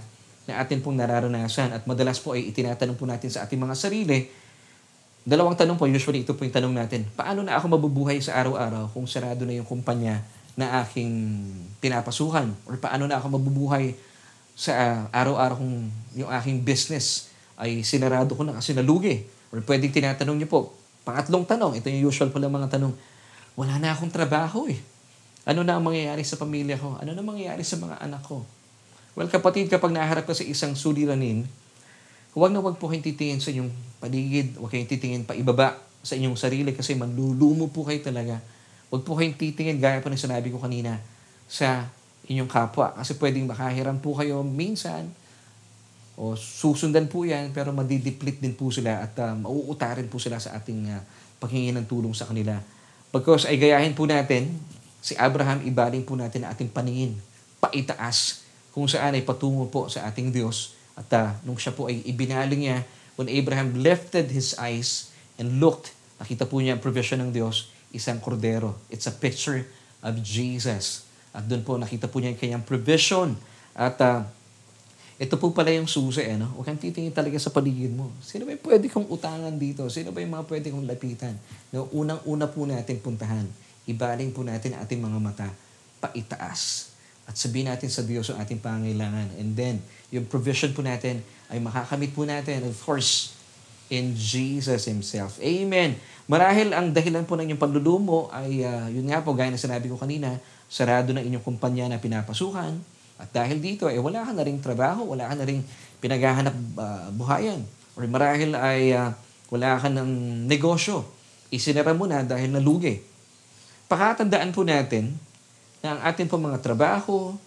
[0.47, 4.31] na atin pong nararanasan at madalas po ay itinatanong po natin sa ating mga sarili,
[5.21, 7.05] Dalawang tanong po, usually ito po yung tanong natin.
[7.13, 10.25] Paano na ako mabubuhay sa araw-araw kung sarado na yung kumpanya
[10.57, 11.13] na aking
[11.77, 12.49] pinapasuhan?
[12.65, 13.93] Or paano na ako mabubuhay
[14.57, 19.21] sa uh, araw-araw kung yung aking business ay sinarado ko na kasi nalugi?
[19.53, 20.73] Or pwedeng tinatanong niyo po,
[21.05, 22.97] pangatlong tanong, ito yung usual pala mga tanong,
[23.55, 24.79] wala na akong trabaho eh.
[25.47, 27.01] Ano na ang mangyayari sa pamilya ko?
[27.01, 28.45] Ano na mangyayari sa mga anak ko?
[29.17, 31.49] Well, kapatid, kapag naharap ka sa isang suliranin,
[32.31, 36.15] Huwag na huwag po kayong titingin sa inyong paligid, huwag kayong titingin pa ibaba sa
[36.15, 38.39] inyong sarili kasi manlulumo po kayo talaga.
[38.87, 40.95] Huwag po kayong titingin, gaya po ng sinabi ko kanina,
[41.51, 41.91] sa
[42.31, 42.95] inyong kapwa.
[42.95, 45.11] Kasi pwedeng makahiram po kayo minsan,
[46.15, 50.55] o susundan po yan, pero madideplete din po sila at uh, mauutarin po sila sa
[50.55, 51.03] ating uh,
[51.43, 52.55] paghingi ng tulong sa kanila.
[53.11, 54.55] Because ay gayahin po natin,
[55.03, 57.19] si Abraham, ibaling po natin ang ating paningin,
[57.59, 62.03] paitaas, kung saan ay patungo po sa ating Diyos at uh, nung siya po ay
[62.03, 62.77] ibinaling niya,
[63.15, 68.19] when Abraham lifted his eyes and looked, nakita po niya ang provision ng Diyos, isang
[68.19, 68.79] kordero.
[68.91, 69.67] It's a picture
[70.03, 71.07] of Jesus.
[71.31, 73.39] At doon po nakita po niya yung kanyang provision.
[73.71, 74.27] At uh,
[75.21, 76.49] ito po pala yung susi, eh, no?
[76.57, 78.09] Huwag kang titingin talaga sa paligid mo.
[78.25, 79.85] Sino ba yung pwede kong utangan dito?
[79.85, 81.37] Sino ba yung mga pwede kong lapitan?
[81.69, 83.45] No, Unang-una po natin puntahan.
[83.85, 85.45] Ibaling po natin ating mga mata
[86.01, 86.89] paitaas.
[87.29, 89.37] At sabihin natin sa Diyos ang ating pangailangan.
[89.37, 91.21] And then, yung provision po natin
[91.53, 92.65] ay makakamit po natin.
[92.65, 93.37] Of course,
[93.93, 95.37] in Jesus Himself.
[95.37, 96.01] Amen.
[96.25, 99.85] Marahil ang dahilan po ng inyong panlulumo ay, uh, yun nga po, gaya na sinabi
[99.85, 103.00] ko kanina, sarado na inyong kumpanya na pinapasukan.
[103.21, 105.61] At dahil dito, eh, wala ka na ring trabaho, wala ka na ring
[106.01, 107.61] pinaghahanap uh, buhayan.
[107.93, 109.13] Or marahil ay uh,
[109.53, 110.09] wala ka ng
[110.49, 111.05] negosyo.
[111.53, 112.97] Isinara mo na dahil nalugi.
[113.85, 115.13] Pakatandaan po natin
[115.85, 117.37] na ang ating po mga trabaho,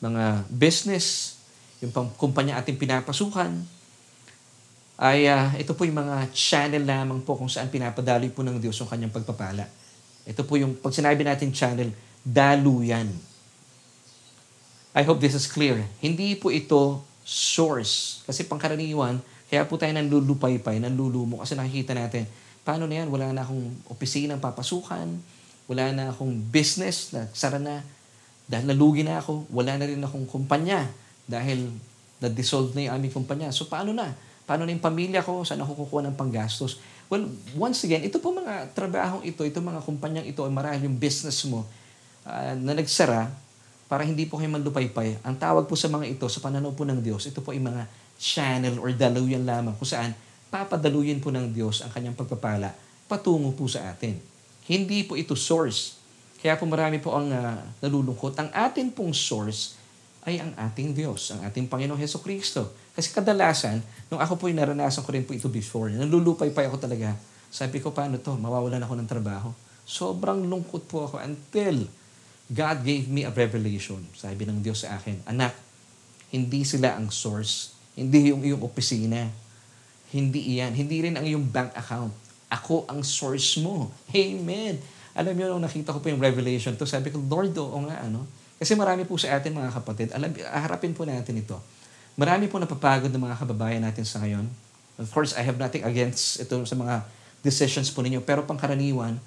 [0.00, 1.36] mga business,
[1.84, 3.52] yung pang kumpanya ating pinapasukan,
[4.98, 8.80] ay uh, ito po yung mga channel lamang po kung saan pinapadaloy po ng Diyos
[8.80, 9.68] yung kanyang pagpapala.
[10.26, 11.92] Ito po yung, pag sinabi natin channel,
[12.24, 13.27] daluyan.
[14.98, 15.78] I hope this is clear.
[16.02, 18.26] Hindi po ito source.
[18.26, 22.26] Kasi pangkaraniwan, kaya po tayo nanlulupay-pay, nanlulumo kasi nakikita natin,
[22.66, 23.06] paano na yan?
[23.06, 25.06] Wala na akong opisina papasukan,
[25.70, 27.86] wala na akong business na sara na,
[28.50, 30.90] dahil nalugi na ako, wala na rin akong kumpanya
[31.30, 31.70] dahil
[32.18, 33.54] na-dissolve na yung aming kumpanya.
[33.54, 34.18] So paano na?
[34.50, 35.46] Paano na yung pamilya ko?
[35.46, 36.82] Saan ako kukuha ng panggastos?
[37.06, 41.46] Well, once again, ito po mga trabahong ito, ito mga kumpanyang ito, marahil yung business
[41.46, 41.62] mo
[42.26, 43.30] uh, na nagsara
[43.88, 45.24] para hindi po kayo manlupaypay.
[45.24, 47.88] Ang tawag po sa mga ito, sa pananaw po ng Diyos, ito po ay mga
[48.20, 50.12] channel or daluyan lamang kung saan
[50.52, 52.72] papadaluyin po ng Diyos ang kanyang pagpapala
[53.08, 54.20] patungo po sa atin.
[54.68, 55.98] Hindi po ito source
[56.38, 58.38] kaya po marami po ang uh, nalulungkot.
[58.38, 59.74] Ang atin pong source
[60.22, 62.70] ay ang ating Diyos, ang ating Panginoong Heso Kristo.
[62.94, 66.78] Kasi kadalasan, nung ako po yung naranasan ko rin po ito before, nalulupay pa ako
[66.78, 67.18] talaga.
[67.50, 68.38] Sabi ko, paano to?
[68.38, 69.50] Mawawalan ako ng trabaho.
[69.82, 71.88] Sobrang lungkot po ako until
[72.48, 74.00] God gave me a revelation.
[74.16, 75.52] Sabi ng Diyos sa akin, Anak,
[76.32, 77.76] hindi sila ang source.
[77.92, 79.28] Hindi yung iyong opisina.
[80.08, 80.72] Hindi iyan.
[80.72, 82.12] Hindi rin ang iyong bank account.
[82.48, 83.92] Ako ang source mo.
[84.16, 84.80] Amen.
[85.12, 88.24] Alam niyo, nung nakita ko po yung revelation to, sabi ko, Lord, o nga, ano?
[88.56, 91.58] Kasi marami po sa atin, mga kapatid, alam, harapin po natin ito.
[92.18, 94.48] Marami po napapagod ng mga kababayan natin sa ngayon.
[94.98, 97.06] Of course, I have nothing against ito sa mga
[97.44, 98.24] decisions po ninyo.
[98.24, 99.20] Pero pangkaraniwan,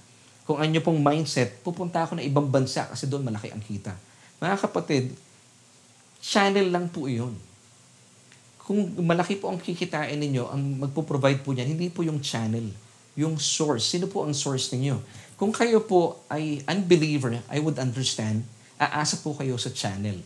[0.52, 3.96] kung ano pong mindset, pupunta ako na ibang bansa kasi doon malaki ang kita.
[4.44, 5.16] Mga kapatid,
[6.20, 7.32] channel lang po iyon.
[8.60, 12.68] Kung malaki po ang kikitain ninyo, ang magpo-provide po niyan, hindi po yung channel,
[13.16, 13.96] yung source.
[13.96, 15.00] Sino po ang source ninyo?
[15.40, 18.44] Kung kayo po ay unbeliever, I would understand,
[18.76, 20.20] aasa po kayo sa channel.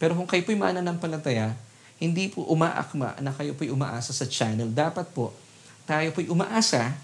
[0.00, 1.52] Pero kung kayo po'y mananampalataya,
[2.00, 4.72] hindi po umaakma na kayo po'y umaasa sa channel.
[4.72, 5.36] Dapat po,
[5.84, 6.96] tayo po'y umaasa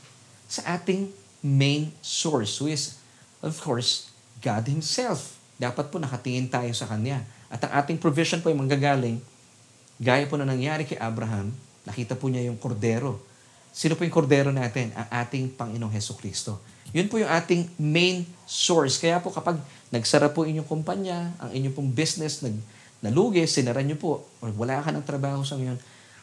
[0.49, 1.13] sa ating
[1.45, 2.99] main source, who is,
[3.43, 4.11] of course,
[4.43, 5.39] God Himself.
[5.59, 7.23] Dapat po nakatingin tayo sa Kanya.
[7.51, 9.19] At ang ating provision po ay manggagaling,
[9.99, 11.51] gaya po na nangyari kay Abraham,
[11.83, 13.19] nakita po niya yung kordero.
[13.75, 14.95] Sino po yung kordero natin?
[14.95, 16.61] Ang ating Panginoong Heso Kristo.
[16.93, 18.97] Yun po yung ating main source.
[18.97, 19.61] Kaya po kapag
[19.93, 22.57] nagsara po inyong kumpanya, ang inyong pong business, nag,
[23.05, 25.77] nalugi, sinara nyo po, or wala ka ng trabaho sa ngayon,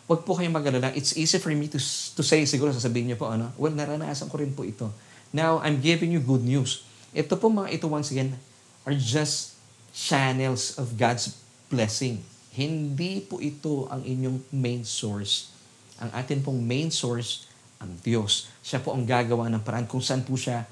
[0.06, 0.94] wag po kayong mag-alala.
[0.94, 1.82] It's easy for me to,
[2.14, 4.90] to say, siguro sasabihin niyo po, ano, well, naranasan ko rin po ito.
[5.34, 6.86] Now, I'm giving you good news.
[7.10, 8.38] Ito po mga ito, once again,
[8.86, 9.58] are just
[9.92, 11.34] channels of God's
[11.74, 12.22] blessing.
[12.54, 15.50] Hindi po ito ang inyong main source.
[15.98, 17.50] Ang atin pong main source
[17.82, 18.48] ang Diyos.
[18.62, 20.64] Siya po ang gagawa ng paraan kung saan po siya,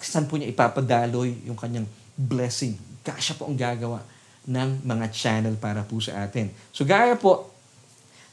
[0.00, 2.78] saan po niya ipapadaloy yung kanyang blessing.
[3.18, 4.00] Siya po ang gagawa
[4.48, 6.48] ng mga channel para po sa atin.
[6.72, 7.49] So gaya po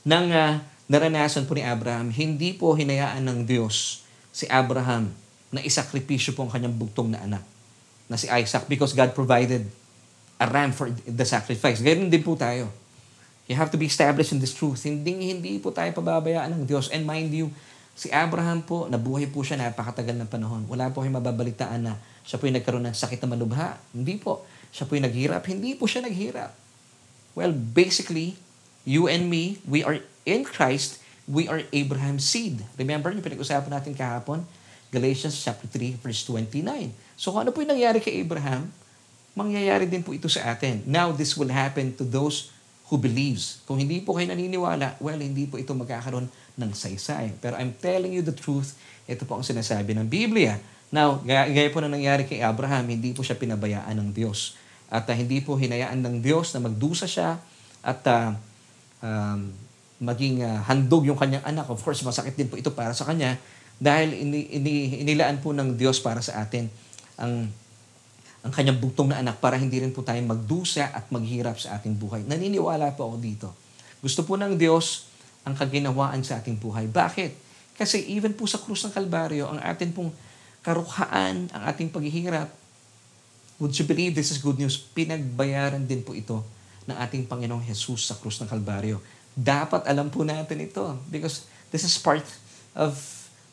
[0.07, 5.11] ng uh, naranasan po ni Abraham, hindi po hinayaan ng Diyos si Abraham
[5.51, 7.43] na isakripisyo po ang kanyang bugtong na anak
[8.07, 9.67] na si Isaac because God provided
[10.39, 11.83] a ram for the sacrifice.
[11.83, 12.71] Ganyan din po tayo.
[13.51, 14.79] You have to be established in this truth.
[14.87, 16.87] Hindi, hindi po tayo pababayaan ng Diyos.
[16.91, 17.51] And mind you,
[17.97, 20.69] Si Abraham po, nabuhay po siya napakatagal ng panahon.
[20.69, 23.73] Wala po kayong mababalitaan na siya po yung nagkaroon ng sakit na malubha.
[23.89, 24.45] Hindi po.
[24.69, 25.41] Siya po yung naghirap.
[25.49, 26.53] Hindi po siya naghirap.
[27.33, 28.37] Well, basically,
[28.87, 32.63] you and me, we are in Christ, we are Abraham's seed.
[32.79, 34.47] Remember yung pinag-usapan natin kahapon?
[34.87, 36.63] Galatians chapter 3, verse 29.
[37.19, 38.71] So kung ano po yung nangyari kay Abraham,
[39.35, 40.87] mangyayari din po ito sa atin.
[40.87, 42.55] Now, this will happen to those
[42.87, 43.59] who believes.
[43.67, 47.35] Kung hindi po kayo naniniwala, well, hindi po ito magkakaroon ng saysay.
[47.43, 50.55] Pero I'm telling you the truth, ito po ang sinasabi ng Biblia.
[50.87, 54.55] Now, gaya, po na nangyari kay Abraham, hindi po siya pinabayaan ng Diyos.
[54.87, 57.43] At uh, hindi po hinayaan ng Diyos na magdusa siya
[57.83, 58.31] at uh,
[59.01, 59.53] um,
[59.97, 61.69] maging uh, handog yung kanyang anak.
[61.69, 63.37] Of course, masakit din po ito para sa kanya
[63.77, 66.69] dahil ini, ini, inilaan po ng Diyos para sa atin
[67.17, 67.49] ang
[68.45, 71.97] ang kanyang bugtong na anak para hindi rin po tayo magdusa at maghirap sa ating
[71.97, 72.23] buhay.
[72.23, 73.47] Naniniwala po ako dito.
[73.99, 75.09] Gusto po ng Diyos
[75.43, 76.87] ang kaginawaan sa ating buhay.
[76.87, 77.33] Bakit?
[77.75, 80.15] Kasi even po sa krus ng Kalbaryo, ang ating pong
[80.63, 82.47] karukhaan, ang ating paghihirap,
[83.59, 84.79] would you believe this is good news?
[84.95, 86.45] Pinagbayaran din po ito
[86.87, 89.03] ng ating Panginoong Jesus sa krus ng Kalbaryo.
[89.35, 92.23] Dapat alam po natin ito because this is part
[92.73, 92.95] of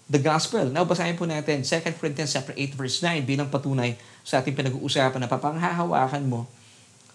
[0.07, 0.65] the gospel.
[0.71, 5.21] Now, basahin po natin 2 Corinthians chapter 8 verse 9 bilang patunay sa ating pinag-uusapan
[5.21, 6.49] na papanghahawakan mo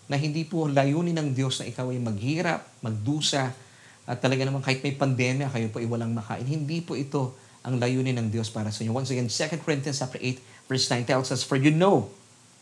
[0.10, 3.53] na hindi po layunin ng Diyos na ikaw ay maghirap, magdusa,
[4.10, 6.41] at talaga naman kahit may pandemya, kayo po ay walang makain.
[6.41, 8.89] Hindi po ito ang layunin ng Diyos para sa inyo.
[8.89, 12.10] Once again, 2 Corinthians chapter 8 verse 9 tells us, For you know,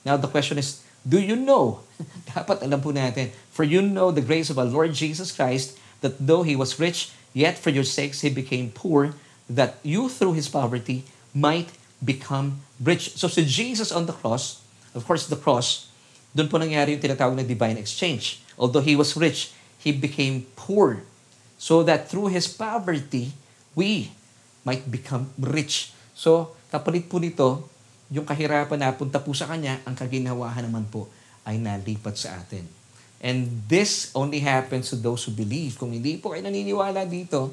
[0.04, 1.80] now the question is, do you know?
[2.36, 3.32] Dapat alam po natin.
[3.56, 7.16] For you know the grace of our Lord Jesus Christ, that though He was rich,
[7.32, 9.16] yet for your sakes He became poor,
[9.48, 11.72] that you through His poverty might
[12.04, 13.16] become rich.
[13.16, 15.88] So si Jesus on the cross, of course the cross,
[16.36, 18.44] doon po nangyari yung tinatawag na divine exchange.
[18.60, 21.02] Although He was rich, He became poor.
[21.58, 23.34] So that through His poverty,
[23.74, 24.12] we
[24.68, 25.96] might become rich.
[26.12, 27.70] So, kapalit po nito,
[28.08, 31.12] yung kahirapan na punta po sa Kanya, ang kaginawahan naman po
[31.44, 32.64] ay nalipat sa atin.
[33.18, 35.76] And this only happens to those who believe.
[35.76, 37.50] Kung hindi po kayo naniniwala dito,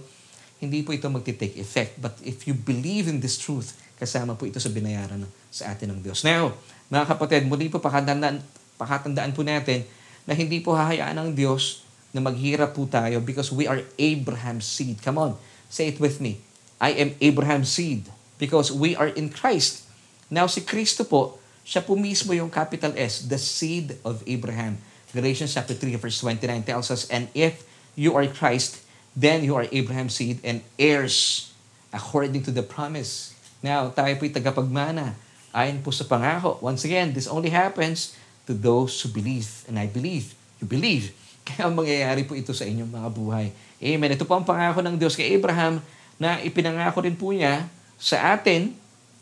[0.61, 1.99] hindi po ito magti-take effect.
[1.99, 6.01] But if you believe in this truth, kasama po ito sa binayaran sa atin ng
[6.05, 6.27] Diyos.
[6.27, 6.53] Now,
[6.93, 8.45] mga kapatid, muli po pakatandaan,
[8.77, 9.87] pakatandaan po natin
[10.29, 15.01] na hindi po hahayaan ng Diyos na maghirap po tayo because we are Abraham's seed.
[15.01, 15.33] Come on,
[15.67, 16.41] say it with me.
[16.79, 19.84] I am Abraham's seed because we are in Christ.
[20.33, 24.77] Now, si Kristo po, siya po mismo yung capital S, the seed of Abraham.
[25.15, 27.65] Galatians chapter 3 verse 29 tells us, And if
[27.97, 28.85] you are Christ,
[29.15, 31.49] then you are Abraham's seed and heirs
[31.95, 33.33] according to the promise.
[33.65, 35.17] Now, tayo po'y tagapagmana
[35.55, 36.59] ayon po sa pangako.
[36.61, 39.65] Once again, this only happens to those who believe.
[39.71, 41.15] And I believe, you believe.
[41.49, 43.47] Kaya mangyayari po ito sa inyong mga buhay.
[43.81, 44.11] Amen.
[44.13, 45.81] Ito po ang pangako ng Diyos kay Abraham
[46.19, 48.75] na ipinangako rin po niya sa atin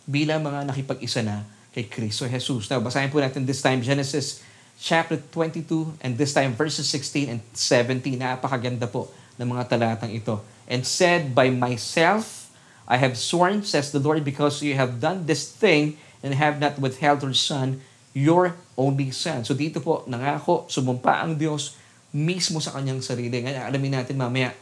[0.05, 2.69] bilang mga nakipag-isa na kay Kristo Jesus.
[2.69, 4.45] Now, basahin po natin this time Genesis
[4.77, 8.19] chapter 22 and this time verses 16 and 17.
[8.19, 9.09] Napakaganda po
[9.41, 10.43] ng mga talatang ito.
[10.69, 12.53] And said, By myself
[12.85, 16.77] I have sworn, says the Lord, because you have done this thing and have not
[16.77, 17.81] withheld your son,
[18.13, 19.49] your only son.
[19.49, 21.81] So dito po, nangako, sumumpa ang Diyos
[22.13, 23.41] mismo sa kanyang sarili.
[23.41, 24.53] Ngayon, alamin natin mamaya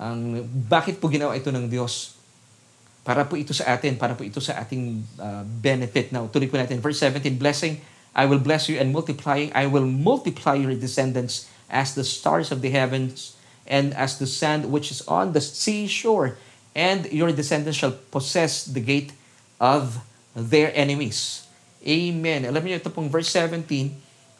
[0.00, 2.15] ang bakit po ginawa ito ng Diyos.
[3.06, 6.10] Para po ito sa atin, para po ito sa ating uh, benefit.
[6.10, 6.82] Now, tuloy po natin.
[6.82, 7.78] Verse 17, Blessing,
[8.18, 12.66] I will bless you and multiplying, I will multiply your descendants as the stars of
[12.66, 16.34] the heavens and as the sand which is on the seashore.
[16.74, 19.14] And your descendants shall possess the gate
[19.62, 20.02] of
[20.34, 21.46] their enemies.
[21.86, 22.42] Amen.
[22.42, 23.62] Alam niyo, ito pong verse 17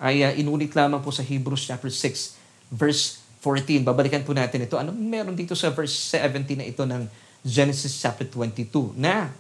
[0.03, 2.37] ay uh, inulit lamang po sa Hebrews chapter 6
[2.69, 3.87] verse 14.
[3.87, 4.75] Babalikan po natin ito.
[4.77, 7.07] Ano meron dito sa verse 17 na ito ng
[7.47, 9.31] Genesis chapter 22 na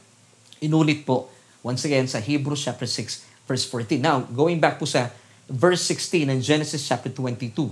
[0.63, 1.27] inulit po
[1.67, 3.99] once again sa Hebrews chapter 6 verse 14.
[3.99, 5.11] Now, going back po sa
[5.51, 7.71] verse 16 ng Genesis chapter 22.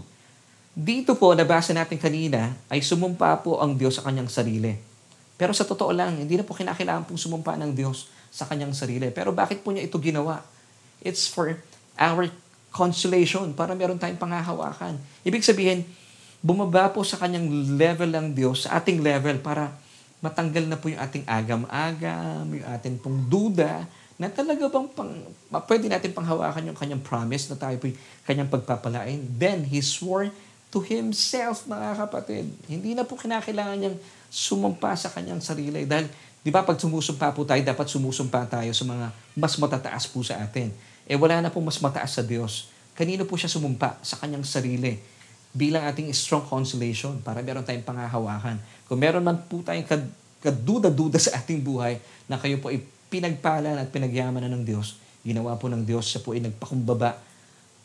[0.74, 4.74] Dito po, nabasa natin kanina, ay sumumpa po ang Diyos sa kanyang sarili.
[5.38, 9.06] Pero sa totoo lang, hindi na po kinakailangan pong sumumpa ng Diyos sa kanyang sarili.
[9.14, 10.42] Pero bakit po niya ito ginawa?
[11.02, 11.58] It's for
[11.94, 12.26] our
[12.74, 14.98] consolation, para meron tayong panghahawakan.
[15.22, 15.86] Ibig sabihin,
[16.42, 17.46] bumaba po sa kanyang
[17.78, 19.78] level ng Diyos, sa ating level, para
[20.24, 23.84] matanggal na po yung ating agam-agam, yung ating pong duda,
[24.16, 25.12] na talaga bang pang,
[25.68, 27.92] pwede natin panghawakan yung kanyang promise na tayo po
[28.24, 29.20] kanyang pagpapalain.
[29.36, 30.32] Then, He swore
[30.72, 32.48] to Himself, mga kapatid.
[32.64, 33.98] Hindi na po kinakailangan niyang
[34.32, 35.84] sumumpa sa kanyang sarili.
[35.84, 36.08] Dahil,
[36.40, 39.06] di ba, pag sumusumpa po tayo, dapat sumusumpa tayo sa mga
[39.36, 40.72] mas matataas po sa atin.
[41.04, 42.72] Eh wala na pong mas mataas sa Diyos.
[42.96, 44.00] Kanino po siya sumumpa?
[44.00, 45.13] Sa kanyang sarili
[45.54, 48.58] bilang ating strong consolation para meron tayong pangahawakan.
[48.90, 49.86] Kung meron man po tayong
[50.42, 55.70] kaduda-duda sa ating buhay na kayo po ay pinagpalan at pinagyamanan ng Diyos, ginawa po
[55.70, 57.16] ng Diyos, siya po ay nagpakumbaba,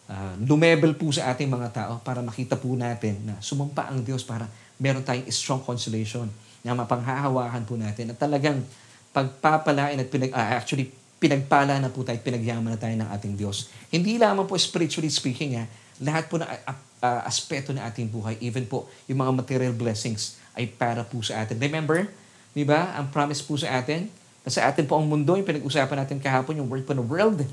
[0.10, 4.26] uh, lumebel po sa ating mga tao para makita po natin na sumumpa ang Diyos
[4.26, 4.50] para
[4.82, 6.26] meron tayong strong consolation
[6.66, 8.66] na mapanghahawakan po natin at talagang
[9.14, 10.90] pagpapalain at pinag, uh, actually
[11.22, 13.70] pinagpala na po tayo, pinagyaman na tayo ng ating Diyos.
[13.94, 15.68] Hindi lamang po spiritually speaking, ha,
[16.00, 16.48] lahat po ng
[17.00, 21.44] uh, aspeto ng ating buhay, even po yung mga material blessings ay para po sa
[21.44, 21.56] atin.
[21.60, 22.08] Remember,
[22.52, 24.12] di ba, ang promise po sa atin,
[24.44, 27.44] na sa atin po ang mundo, yung pinag-usapan natin kahapon, yung word po na world,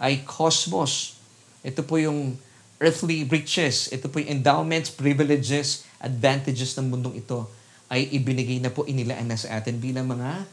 [0.00, 1.16] ay cosmos.
[1.60, 2.36] Ito po yung
[2.82, 7.46] earthly riches, ito po yung endowments, privileges, advantages ng mundong ito
[7.92, 10.48] ay ibinigay na po inilaan na sa atin bilang mga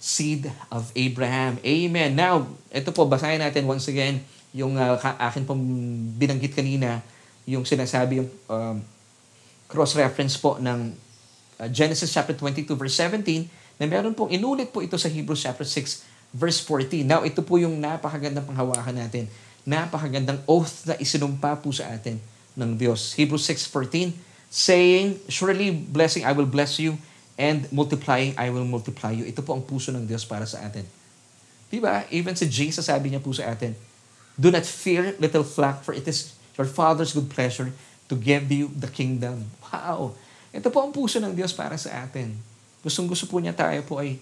[0.00, 1.60] seed of Abraham.
[1.60, 2.16] Amen.
[2.16, 4.24] Now, ito po, basahin natin once again
[4.56, 5.60] yung uh, akin pong
[6.16, 7.04] binanggit kanina,
[7.46, 8.76] yung sinasabi yung um,
[9.70, 10.92] cross-reference po ng
[11.62, 13.46] uh, Genesis chapter 22 verse 17
[13.78, 17.06] na meron pong inulit po ito sa Hebrews chapter 6 verse 14.
[17.06, 19.24] Now, ito po yung napakagandang panghawakan natin.
[19.64, 22.20] Napakagandang oath na isinumpa po sa atin
[22.56, 23.16] ng Diyos.
[23.16, 24.12] Hebrews 6.14
[24.52, 27.00] saying, Surely blessing I will bless you
[27.36, 29.24] and multiplying I will multiply you.
[29.28, 30.84] Ito po ang puso ng Diyos para sa atin.
[31.72, 32.06] Diba?
[32.12, 33.74] Even si Jesus sabi niya po sa atin,
[34.36, 37.72] Do not fear, little flock, for it is your Father's good pleasure
[38.08, 39.52] to give you the kingdom.
[39.68, 40.16] Wow!
[40.56, 42.32] Ito po ang puso ng Diyos para sa atin.
[42.80, 44.16] Gustong gusto po niya tayo po ay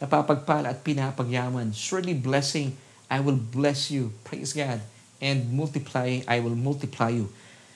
[0.00, 1.76] napapagpala at pinapagyaman.
[1.76, 2.72] Surely blessing,
[3.12, 4.16] I will bless you.
[4.24, 4.80] Praise God.
[5.20, 7.28] And multiply, I will multiply you.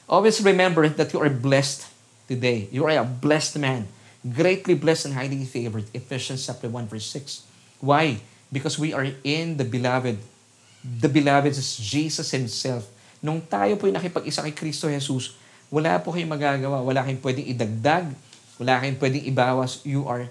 [0.09, 1.85] Always remember that you are blessed
[2.25, 2.69] today.
[2.73, 3.93] You are a blessed man.
[4.25, 5.85] Greatly blessed and highly favored.
[5.93, 7.45] Ephesians chapter 1 verse 6.
[7.81, 8.25] Why?
[8.49, 10.19] Because we are in the beloved.
[10.81, 12.89] The beloved is Jesus Himself.
[13.19, 15.35] Nung tayo po nakipag-isa kay Kristo Jesus,
[15.69, 16.81] wala po kayong magagawa.
[16.81, 18.07] Wala kayong pwedeng idagdag.
[18.57, 19.83] Wala kayong pwedeng ibawas.
[19.85, 20.31] You are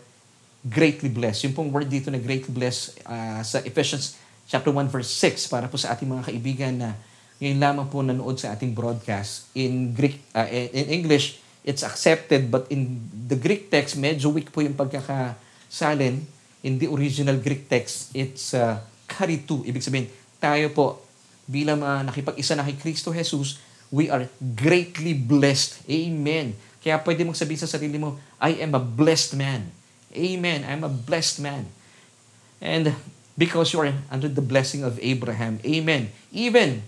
[0.66, 1.48] greatly blessed.
[1.48, 4.18] Yung pong word dito na greatly blessed uh, sa Ephesians
[4.48, 6.90] chapter 1 verse 6 para po sa ating mga kaibigan na
[7.38, 9.46] ngayon lamang po nanood sa ating broadcast.
[9.54, 14.66] In Greek, uh, in English, it's accepted but in the Greek text, medyo weak po
[14.66, 16.26] yung pagkakasalin.
[16.66, 19.62] In the original Greek text, it's uh, karitu.
[19.62, 20.10] Ibig sabihin,
[20.42, 21.07] tayo po
[21.48, 23.58] bilang uh, nakipag-isa na kay Kristo Jesus,
[23.90, 25.80] we are greatly blessed.
[25.88, 26.54] Amen.
[26.84, 29.72] Kaya pwede mong sabihin sa sarili mo, I am a blessed man.
[30.12, 30.68] Amen.
[30.68, 31.72] I'm a blessed man.
[32.60, 32.94] And
[33.40, 35.64] because you are under the blessing of Abraham.
[35.64, 36.12] Amen.
[36.36, 36.84] Even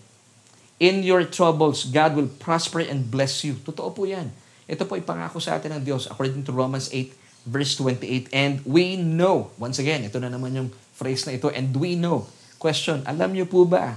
[0.79, 3.57] in your troubles, God will prosper and bless you.
[3.63, 4.35] Totoo po yan.
[4.69, 7.15] Ito po ipangako sa atin ng Diyos according to Romans 8
[7.47, 8.29] verse 28.
[8.33, 12.27] And we know, once again, ito na naman yung phrase na ito, and we know.
[12.59, 13.95] Question, alam niyo po ba,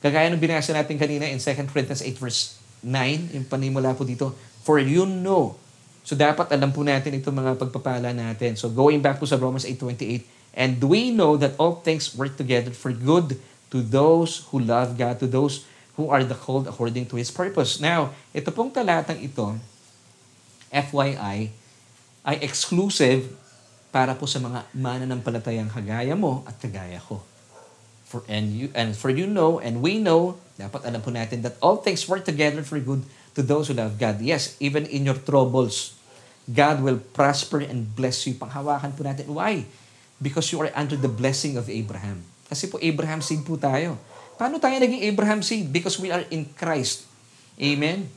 [0.00, 4.32] kagaya ng binasa natin kanina in 2 Corinthians 8 verse 9, yung panimula po dito,
[4.64, 5.56] for you know
[6.00, 8.56] So dapat alam po natin itong mga pagpapala natin.
[8.56, 12.74] So going back po sa Romans 8.28, And we know that all things work together
[12.74, 13.38] for good
[13.70, 15.62] to those who love God, to those
[15.94, 17.78] who are the called according to His purpose.
[17.78, 19.54] Now, ito pong talatang ito,
[20.74, 21.54] FYI,
[22.26, 23.30] ay exclusive
[23.94, 27.22] para po sa mga mananampalatayang kagaya mo at kagaya ko.
[28.10, 31.54] For, and, you, and for you know, and we know, dapat alam po natin that
[31.62, 33.06] all things work together for good
[33.38, 34.18] to those who love God.
[34.18, 35.94] Yes, even in your troubles,
[36.50, 38.34] God will prosper and bless you.
[38.34, 39.30] Panghawakan po natin.
[39.30, 39.62] Why?
[40.18, 42.26] Because you are under the blessing of Abraham.
[42.50, 43.94] Kasi po Abraham seed po tayo.
[44.34, 45.70] Paano tayo naging Abraham seed?
[45.70, 47.06] Because we are in Christ.
[47.54, 48.10] Amen?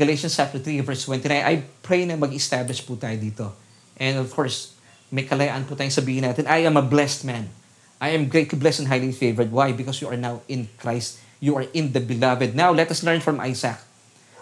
[0.00, 1.28] Galatians chapter 3 verse 29.
[1.28, 3.52] I pray na mag-establish po tayo dito.
[4.00, 4.72] And of course,
[5.12, 7.52] may kalayaan po tayong sabihin natin, I am a blessed man.
[8.00, 9.52] I am greatly blessed and highly favored.
[9.52, 9.76] Why?
[9.76, 11.20] Because you are now in Christ.
[11.36, 12.56] You are in the beloved.
[12.56, 13.76] Now, let us learn from Isaac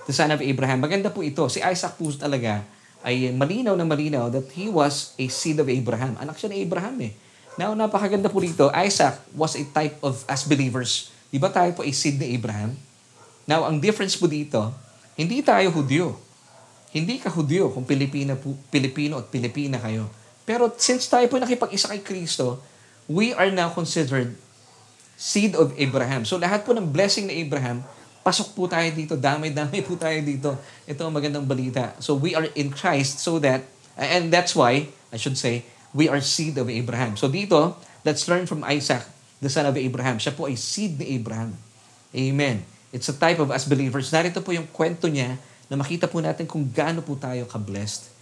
[0.09, 0.81] the son of Abraham.
[0.81, 1.45] Maganda po ito.
[1.53, 2.65] Si Isaac po talaga
[3.03, 6.17] ay malinaw na malinaw that he was a seed of Abraham.
[6.23, 7.13] Anak siya ni Abraham eh.
[7.59, 11.11] Now, napakaganda po dito, Isaac was a type of as believers.
[11.29, 12.79] Di ba tayo po a seed ni Abraham?
[13.45, 14.71] Now, ang difference po dito,
[15.19, 16.15] hindi tayo Hudyo.
[16.95, 20.07] Hindi ka Hudyo kung Pilipina po, Pilipino at Pilipina kayo.
[20.49, 22.63] Pero since tayo po nakipag-isa kay Kristo,
[23.11, 24.37] we are now considered
[25.19, 26.23] seed of Abraham.
[26.29, 27.83] So lahat po ng blessing ni Abraham,
[28.29, 30.53] Pasok po tayo dito, damay-damay po tayo dito.
[30.85, 31.97] Ito ang magandang balita.
[31.97, 33.65] So we are in Christ so that,
[33.97, 35.65] and that's why, I should say,
[35.97, 37.17] we are seed of Abraham.
[37.17, 39.09] So dito, let's learn from Isaac,
[39.41, 40.21] the son of Abraham.
[40.21, 41.57] Siya po ay seed ni Abraham.
[42.13, 42.69] Amen.
[42.93, 44.13] It's a type of us believers.
[44.13, 45.41] Narito po yung kwento niya
[45.73, 48.13] na makita po natin kung gaano po tayo ka-blessed.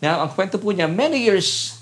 [0.00, 1.76] Now, ang kwento po niya, many years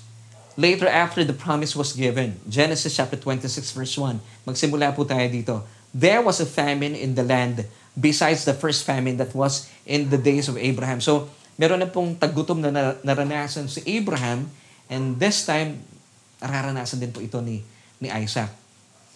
[0.57, 5.63] later after the promise was given, Genesis chapter 26 verse 1, magsimula po tayo dito
[5.91, 7.67] there was a famine in the land
[7.99, 11.03] besides the first famine that was in the days of Abraham.
[11.03, 11.27] So,
[11.59, 14.47] meron na pong tagutom na naranasan si Abraham
[14.87, 15.83] and this time,
[16.39, 17.59] nararanasan din po ito ni,
[17.99, 18.49] ni Isaac.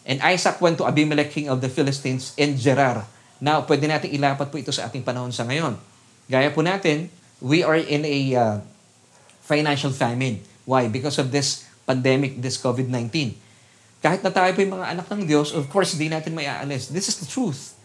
[0.06, 3.10] And Isaac went to Abimelech, king of the Philistines, in Gerar.
[3.42, 5.82] Now, pwede natin ilapat po ito sa ating panahon sa ngayon.
[6.30, 7.10] Gaya po natin,
[7.42, 8.56] we are in a uh,
[9.42, 10.46] financial famine.
[10.66, 10.89] Why?
[10.89, 13.38] Because of this pandemic, this COVID-19.
[14.01, 16.89] Kahit na tayo po yung mga anak ng Diyos, of course, hindi natin may aalis.
[16.89, 17.78] This is the truth.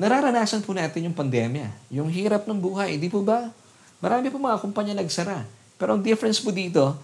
[0.00, 1.70] Nararanasan po natin yung pandemya.
[1.92, 3.52] Yung hirap ng buhay, di po ba?
[4.02, 5.46] Marami po mga kumpanya nagsara.
[5.78, 6.98] Pero ang difference po dito,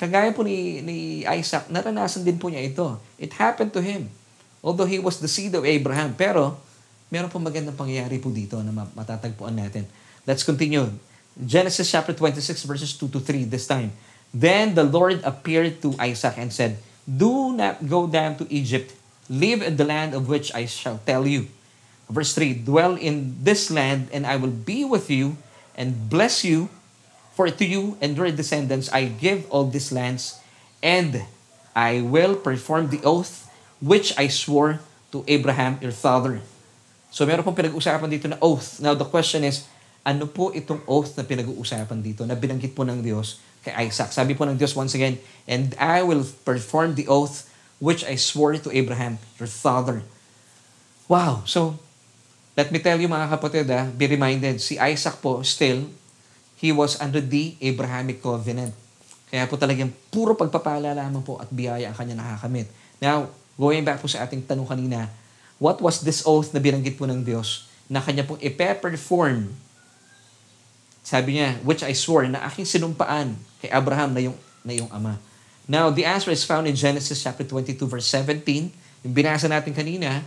[0.00, 2.96] kagaya po ni, ni Isaac, naranasan din po niya ito.
[3.20, 4.08] It happened to him.
[4.64, 6.16] Although he was the seed of Abraham.
[6.16, 6.56] Pero,
[7.12, 9.84] meron po magandang pangyayari po dito na matatagpuan natin.
[10.24, 10.88] Let's continue.
[11.36, 13.92] Genesis chapter 26 verses 2 to 3 this time.
[14.30, 18.94] Then the Lord appeared to Isaac and said, Do not go down to Egypt.
[19.30, 21.50] Live in the land of which I shall tell you.
[22.10, 25.38] Verse 3 Dwell in this land, and I will be with you
[25.74, 26.70] and bless you.
[27.34, 30.42] For to you and your descendants I give all these lands,
[30.82, 31.24] and
[31.72, 33.48] I will perform the oath
[33.80, 36.44] which I swore to Abraham your father.
[37.08, 38.78] So meron pong pinag-uusapan dito na oath.
[38.78, 39.64] Now the question is,
[40.04, 44.12] ano po itong oath na pinag-uusapan dito na binanggit po ng Diyos kay Isaac?
[44.14, 47.50] Sabi po ng Diyos once again, And I will perform the oath
[47.80, 50.04] which I swore to Abraham, your father.
[51.08, 51.42] Wow!
[51.48, 51.80] So,
[52.54, 55.88] let me tell you mga kapatid, ah, be reminded, si Isaac po still,
[56.60, 58.76] he was under the Abrahamic covenant.
[59.32, 62.68] Kaya po talagang puro pagpapala lamang po at biyaya ang kanya nakakamit.
[63.00, 65.08] Now, going back po sa ating tanong kanina,
[65.56, 69.48] what was this oath na binanggit po ng Diyos na kanya pong ipe-perform?
[71.00, 75.16] Sabi niya, which I swore, na aking sinumpaan kay Abraham na yung, na yung ama.
[75.70, 79.06] Now, the answer is found in Genesis chapter 22 verse 17.
[79.06, 80.20] Yung binasa natin kanina,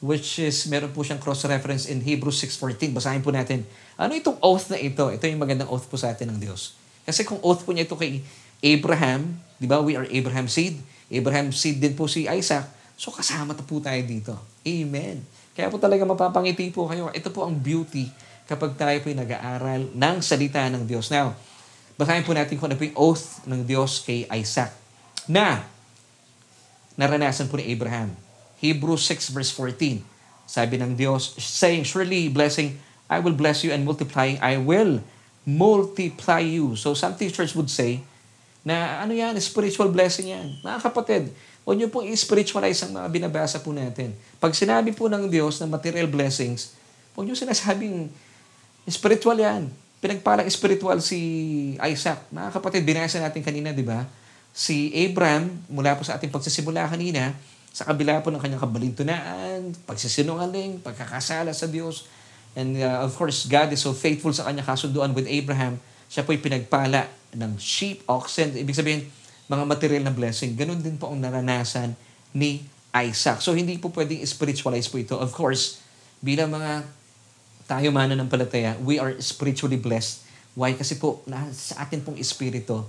[0.00, 2.96] which is, meron po siyang cross-reference in Hebrews 6.14.
[2.96, 3.64] Basahin po natin.
[4.00, 5.08] Ano itong oath na ito?
[5.12, 6.74] Ito yung magandang oath po sa atin ng Diyos.
[7.04, 8.24] Kasi kung oath po niya ito kay
[8.60, 10.80] Abraham, di ba, we are Abraham seed.
[11.12, 12.68] Abraham seed din po si Isaac.
[13.00, 14.36] So kasama na po tayo dito.
[14.64, 15.24] Amen.
[15.56, 17.08] Kaya po talaga mapapangiti po kayo.
[17.12, 18.08] Ito po ang beauty
[18.50, 21.06] kapag tayo po nag-aaral ng salita ng Diyos.
[21.06, 21.38] Now,
[21.94, 24.74] basahin po natin kung ano po yung oath ng Diyos kay Isaac
[25.30, 25.62] na
[26.98, 28.10] naranasan po ni Abraham.
[28.58, 30.02] Hebrews 6 verse 14.
[30.50, 32.74] Sabi ng Diyos, saying, Surely blessing,
[33.06, 34.98] I will bless you and multiplying, I will
[35.46, 36.74] multiply you.
[36.74, 38.02] So some teachers would say
[38.66, 40.58] na ano yan, spiritual blessing yan.
[40.66, 41.30] Mga kapatid,
[41.62, 44.10] huwag niyo pong i-spiritualize ang mga binabasa po natin.
[44.42, 46.74] Pag sinabi po ng Diyos na material blessings,
[47.14, 48.10] huwag niyo sinasabing
[48.88, 49.68] spiritual yan.
[50.00, 51.18] Pinagpalang spiritual si
[51.84, 52.24] Isaac.
[52.32, 54.08] Mga kapatid, binasa natin kanina, di ba?
[54.56, 57.36] Si Abraham, mula po sa ating pagsisimula kanina,
[57.70, 62.08] sa kabila po ng kanyang kabalintunaan, pagsisinungaling, pagkakasala sa Diyos,
[62.58, 65.78] And uh, of course, God is so faithful sa kanya kasunduan with Abraham.
[66.10, 69.06] Siya po'y pinagpala ng sheep, oxen, ibig sabihin,
[69.46, 70.58] mga material na blessing.
[70.58, 71.94] Ganon din po ang naranasan
[72.34, 73.38] ni Isaac.
[73.38, 75.14] So, hindi po pwedeng spiritualize po ito.
[75.14, 75.78] Of course,
[76.18, 76.82] bilang mga
[77.70, 80.26] tayo mana ng palataya, we are spiritually blessed.
[80.58, 80.74] Why?
[80.74, 82.82] Kasi po, na, sa atin pong espiritu,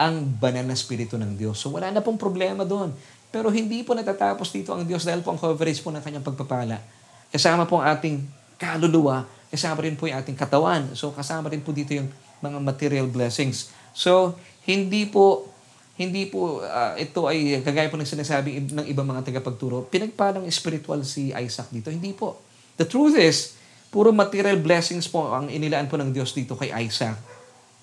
[0.00, 1.60] ang banal na espiritu ng Diyos.
[1.60, 2.96] So, wala na pong problema doon.
[3.28, 6.80] Pero hindi po natatapos dito ang Diyos dahil po ang coverage po ng kanyang pagpapala.
[7.28, 8.24] Kasama po ang ating
[8.56, 10.96] kaluluwa, kasama rin po yung ating katawan.
[10.96, 12.08] So, kasama rin po dito yung
[12.40, 13.68] mga material blessings.
[13.92, 15.52] So, hindi po
[15.92, 21.04] hindi po uh, ito ay kagaya po ng sinasabi ng ibang mga tagapagturo, pinagpalang spiritual
[21.04, 21.92] si Isaac dito.
[21.92, 22.40] Hindi po.
[22.80, 23.60] The truth is,
[23.92, 27.20] puro material blessings po ang inilaan po ng Diyos dito kay Isaac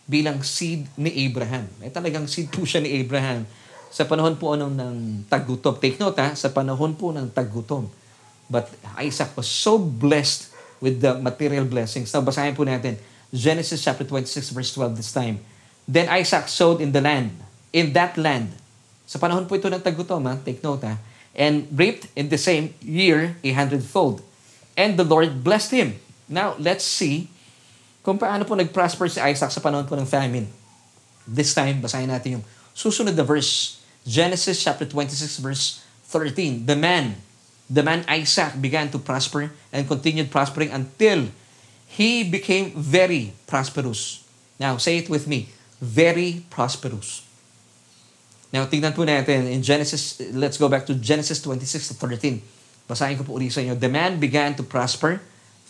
[0.09, 1.69] bilang seed ni Abraham.
[1.85, 3.45] Eh talagang seed po siya ni Abraham
[3.93, 4.97] sa panahon po anong ng
[5.29, 5.77] taggutom.
[5.77, 7.85] Take note ha, sa panahon po ng taggutom.
[8.49, 10.49] But Isaac was so blessed
[10.81, 12.09] with the material blessings.
[12.09, 12.97] Now, basahin po natin.
[13.29, 15.37] Genesis chapter 26 verse 12 this time.
[15.85, 17.37] Then Isaac sowed in the land,
[17.69, 18.49] in that land.
[19.05, 20.41] Sa panahon po ito ng tagutom, ha?
[20.41, 20.97] take note ha.
[21.37, 24.25] And reaped in the same year a hundredfold.
[24.79, 25.89] And the Lord blessed him.
[26.31, 27.27] Now, let's see
[27.99, 30.47] kung paano po nag-prosper si Isaac sa panahon po ng famine.
[31.27, 33.83] This time, basahin natin yung susunod na verse.
[34.07, 36.63] Genesis chapter 26 verse 13.
[36.63, 37.19] The man
[37.69, 41.29] the man Isaac began to prosper and continued prospering until
[41.85, 44.25] he became very prosperous.
[44.57, 45.53] Now, say it with me.
[45.79, 47.23] Very prosperous.
[48.49, 52.41] Now, tingnan po natin in Genesis, let's go back to Genesis 26 to 13.
[52.89, 53.77] Basahin ko po ulit sa inyo.
[53.77, 55.21] The man began to prosper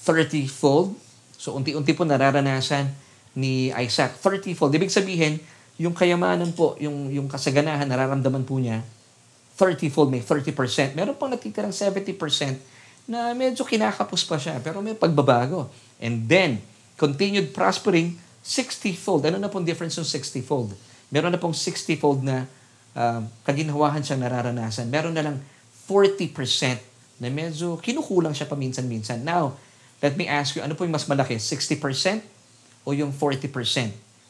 [0.07, 0.95] 30-fold.
[1.35, 2.95] So, unti-unti po nararanasan
[3.35, 4.71] ni Isaac 30-fold.
[4.71, 5.43] Ibig sabihin,
[5.75, 8.87] yung kayamanan po, yung, yung kasaganahan, nararamdaman po niya,
[9.59, 10.95] 30-fold, may 30%.
[10.95, 12.15] Meron pang natitirang 70%
[13.11, 15.67] na medyo kinakapos pa siya, pero may pagbabago.
[15.99, 16.63] And then,
[16.95, 18.15] continued prospering
[18.47, 19.27] 60-fold.
[19.27, 20.71] Ano na pong difference ng 60-fold?
[21.11, 22.47] Meron na pong 60-fold na
[22.95, 24.87] uh, kaginhawahan siyang nararanasan.
[24.87, 25.43] Meron na lang
[25.87, 26.88] 40%
[27.19, 29.21] na medyo kinukulang siya paminsan-minsan.
[29.21, 29.59] Now,
[29.99, 31.35] let me ask you, ano po yung mas malaki?
[31.35, 32.23] 60%
[32.87, 33.51] o yung 40%?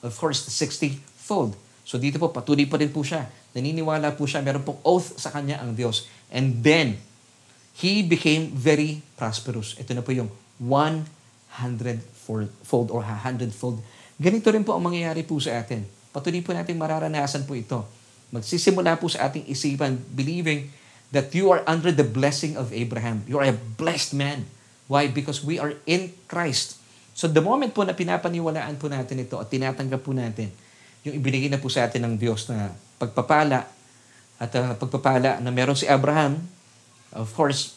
[0.01, 1.53] Of course, the 60-fold.
[1.85, 5.33] So dito po, patuloy pa rin po siya naniniwala po siya, meron pong oath sa
[5.33, 6.05] kanya ang Diyos.
[6.29, 7.01] And then,
[7.81, 9.73] he became very prosperous.
[9.79, 10.29] Ito na po yung
[10.61, 13.81] 100-fold or 100-fold.
[14.19, 15.87] Ganito rin po ang mangyayari po sa atin.
[16.13, 17.87] Patuloy po natin mararanasan po ito.
[18.29, 20.69] Magsisimula po sa ating isipan, believing
[21.09, 23.25] that you are under the blessing of Abraham.
[23.25, 24.45] You are a blessed man.
[24.85, 25.09] Why?
[25.09, 26.77] Because we are in Christ.
[27.17, 30.53] So the moment po na pinapaniwalaan po natin ito at tinatanggap po natin,
[31.03, 33.67] yung ibinigay na po sa atin ng Diyos na pagpapala
[34.39, 36.39] at uh, pagpapala na meron si Abraham,
[37.11, 37.75] of course,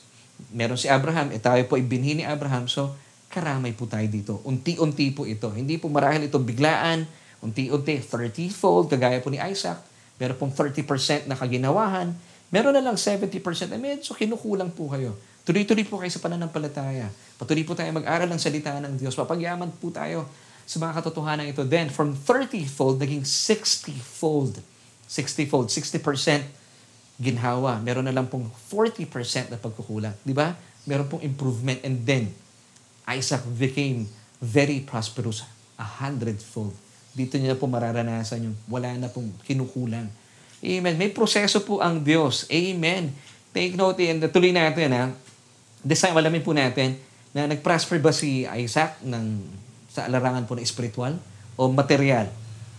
[0.54, 2.94] meron si Abraham, eh tayo po ibinhi ni Abraham, so
[3.32, 4.38] karamay po tayo dito.
[4.46, 5.48] Unti-unti po ito.
[5.50, 7.08] Hindi po marahil ito biglaan,
[7.42, 9.82] unti-unti, 30-fold, kagaya po ni Isaac,
[10.22, 12.14] meron pong 30% na kaginawahan,
[12.52, 13.32] Meron na lang 70%,
[13.72, 15.16] eh medyo kinukulang po kayo.
[15.42, 17.08] Tuloy-tuloy po kayo sa pananampalataya.
[17.40, 19.16] Patuloy po tayo mag-aral ng salita ng Diyos.
[19.16, 20.28] Papagyaman po tayo
[20.68, 21.66] sa mga katotohanan ito.
[21.66, 24.62] Then, from 30-fold, naging 60-fold.
[25.08, 27.82] 60-fold, 60% ginhawa.
[27.82, 30.14] Meron na lang pong 40% na pagkukulang.
[30.22, 30.54] Di ba?
[30.86, 31.82] Meron pong improvement.
[31.82, 32.30] And then,
[33.10, 34.06] Isaac became
[34.38, 35.42] very prosperous.
[35.74, 36.76] A hundredfold.
[37.12, 40.06] Dito niya po mararanasan yung wala na pong kinukulang.
[40.62, 40.94] Amen.
[40.94, 42.46] May proseso po ang Diyos.
[42.46, 43.10] Amen.
[43.50, 45.10] Take note and tuloy natin ha.
[45.82, 46.94] This time, alamin po natin
[47.34, 49.42] na nag-prosper ba si Isaac ng,
[49.90, 51.18] sa larangan po na spiritual
[51.58, 52.30] o material.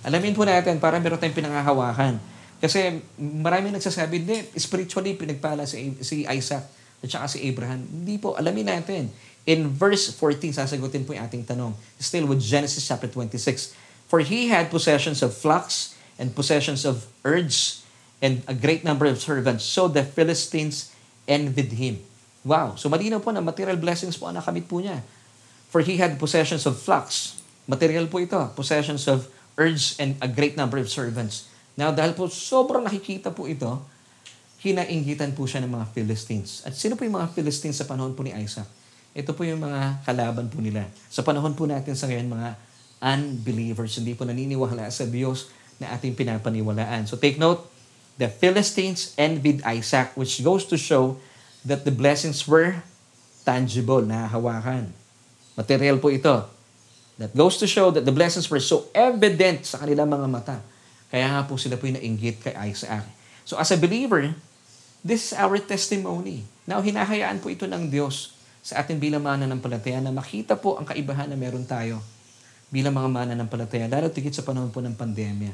[0.08, 2.24] Alamin po natin para meron tayong pinangahawakan.
[2.64, 6.64] Kasi marami nagsasabi, hindi, spiritually pinagpala si, si Isaac
[7.04, 7.84] at saka si Abraham.
[7.84, 9.12] Hindi po, alamin natin.
[9.44, 11.76] In verse 14, sasagutin po yung ating tanong.
[12.00, 13.76] Still with Genesis chapter 26.
[14.08, 17.84] For he had possessions of flocks and possessions of herds
[18.24, 19.68] and a great number of servants.
[19.68, 20.94] So the Philistines
[21.28, 22.00] envied him.
[22.44, 22.76] Wow.
[22.76, 25.04] So malinaw po na material blessings po ang nakamit po niya.
[25.74, 27.42] For he had possessions of flocks.
[27.66, 28.38] Material po ito.
[28.54, 31.50] Possessions of herds and a great number of servants.
[31.74, 33.82] Now, dahil po sobrang nakikita po ito,
[34.62, 36.62] hinainggitan po siya ng mga Philistines.
[36.64, 38.70] At sino po yung mga Philistines sa panahon po ni Isaac?
[39.14, 40.86] Ito po yung mga kalaban po nila.
[41.10, 42.50] Sa panahon po natin sa ngayon, mga
[43.04, 47.06] unbelievers, hindi po naniniwala sa Diyos na ating pinapaniwalaan.
[47.10, 47.66] So take note,
[48.20, 51.18] the Philistines envied Isaac, which goes to show
[51.66, 52.82] that the blessings were
[53.48, 54.94] tangible, nahahawakan.
[55.58, 56.50] Material po ito.
[57.22, 60.58] That goes to show that the blessings were so evident sa kanilang mga mata
[61.14, 63.06] kaya nga po sila po yung nainggit kay Isaac.
[63.46, 64.34] So as a believer,
[65.06, 66.42] this is our testimony.
[66.66, 68.34] Now, hinahayaan po ito ng Diyos
[68.66, 72.02] sa atin bilang mga palataya na makita po ang kaibahan na meron tayo
[72.74, 75.54] bilang mga mananampalataya, lalo tigit sa panahon po ng pandemya,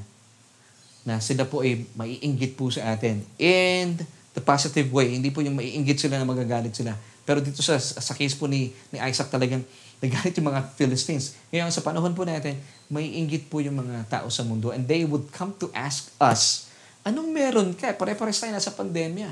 [1.03, 3.19] na sila po ay maiinggit po sa atin.
[3.35, 3.99] And
[4.31, 6.95] the positive way, hindi po yung maiinggit sila na magagalit sila.
[7.27, 9.67] Pero dito sa, sa case po ni, ni Isaac talagang
[9.99, 11.35] nagalit yung mga Philistines.
[11.51, 12.55] Ngayon sa panahon po natin,
[12.87, 16.71] may inggit po yung mga tao sa mundo and they would come to ask us,
[17.03, 17.91] anong meron ka?
[17.99, 19.29] Pare-pares tayo nasa pandemya.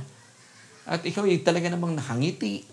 [0.88, 2.68] At ikaw ay talaga namang nakangiti,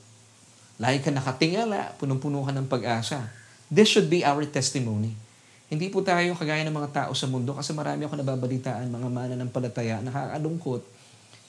[0.82, 3.43] lagi ka nakatingala, punong-puno ka ng pag-asa.
[3.74, 5.18] This should be our testimony.
[5.66, 9.34] Hindi po tayo kagaya ng mga tao sa mundo kasi marami ako nababalitaan, mga mana
[9.34, 10.86] ng palataya, nakakalungkot.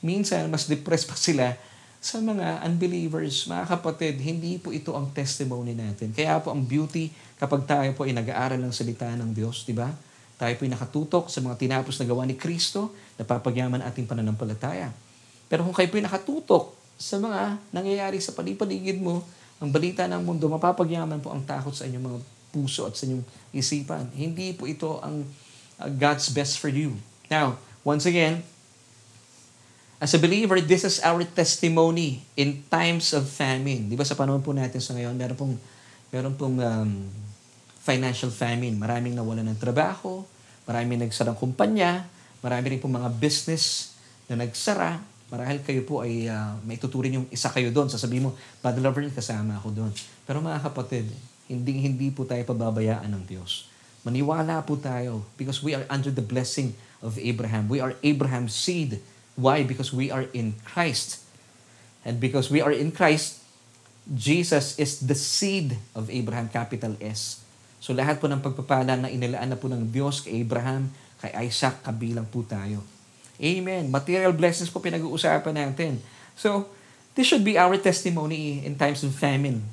[0.01, 1.53] Minsan, mas depressed pa sila
[2.01, 6.17] sa mga unbelievers, mga kapatid, hindi po ito ang testimony natin.
[6.17, 9.93] Kaya po ang beauty kapag tayo po ay nag-aaral ng salita ng Diyos, di ba?
[10.41, 12.89] Tayo po ay nakatutok sa mga tinapos na gawa ni Kristo,
[13.21, 14.89] napapagyaman ating pananampalataya.
[15.45, 19.21] Pero kung kayo po ay nakatutok sa mga nangyayari sa palipaligid mo,
[19.59, 22.19] ang balita ng mundo, mapapagyaman po ang takot sa inyong mga
[22.51, 23.23] puso at sa inyong
[23.55, 24.11] isipan.
[24.11, 25.23] Hindi po ito ang
[25.79, 26.99] uh, God's best for you.
[27.31, 28.43] Now, once again,
[29.95, 33.87] As a believer, this is our testimony in times of famine.
[33.87, 35.55] Di ba sa panahon po natin sa ngayon, meron pong,
[36.11, 37.07] meron pong um,
[37.79, 38.75] financial famine.
[38.75, 40.27] Maraming nawalan ng trabaho,
[40.67, 42.11] maraming nagsarang kumpanya,
[42.43, 43.95] marami rin pong mga business
[44.27, 44.99] na nagsara.
[45.35, 47.91] Marahil kayo po ay uh, may tuturin yung isa kayo doon.
[47.91, 49.91] Sasabihin mo, Bad Lover, kasama ako doon.
[50.23, 51.11] Pero mga kapatid,
[51.51, 53.67] hindi hindi po tayo pababayaan ng Diyos.
[54.07, 56.71] Maniwala po tayo because we are under the blessing
[57.03, 57.67] of Abraham.
[57.67, 59.03] We are Abraham's seed
[59.35, 59.67] Why?
[59.67, 61.19] Because we are in Christ.
[62.07, 63.43] And because we are in Christ,
[64.07, 67.43] Jesus is the seed of Abraham, capital S.
[67.83, 70.87] So lahat po ng pagpapala na inilaan na po ng Diyos kay Abraham,
[71.19, 72.79] kay Isaac, kabilang po tayo.
[73.39, 73.91] Amen.
[73.91, 75.99] Material blessings po pinag-uusapan natin.
[76.35, 76.71] So,
[77.15, 79.63] this should be our testimony in times of famine,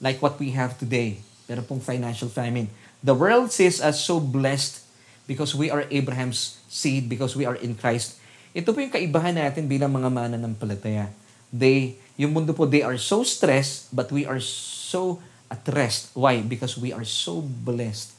[0.00, 1.20] like what we have today.
[1.48, 2.68] Meron pong financial famine.
[3.00, 4.84] The world sees us so blessed
[5.24, 8.20] because we are Abraham's seed, because we are in Christ.
[8.52, 11.08] Ito po yung kaibahan natin bilang mga mananampalataya.
[11.48, 16.14] They, yung mundo po, they are so stressed, but we are so at rest.
[16.14, 16.44] Why?
[16.44, 18.14] Because we are so blessed.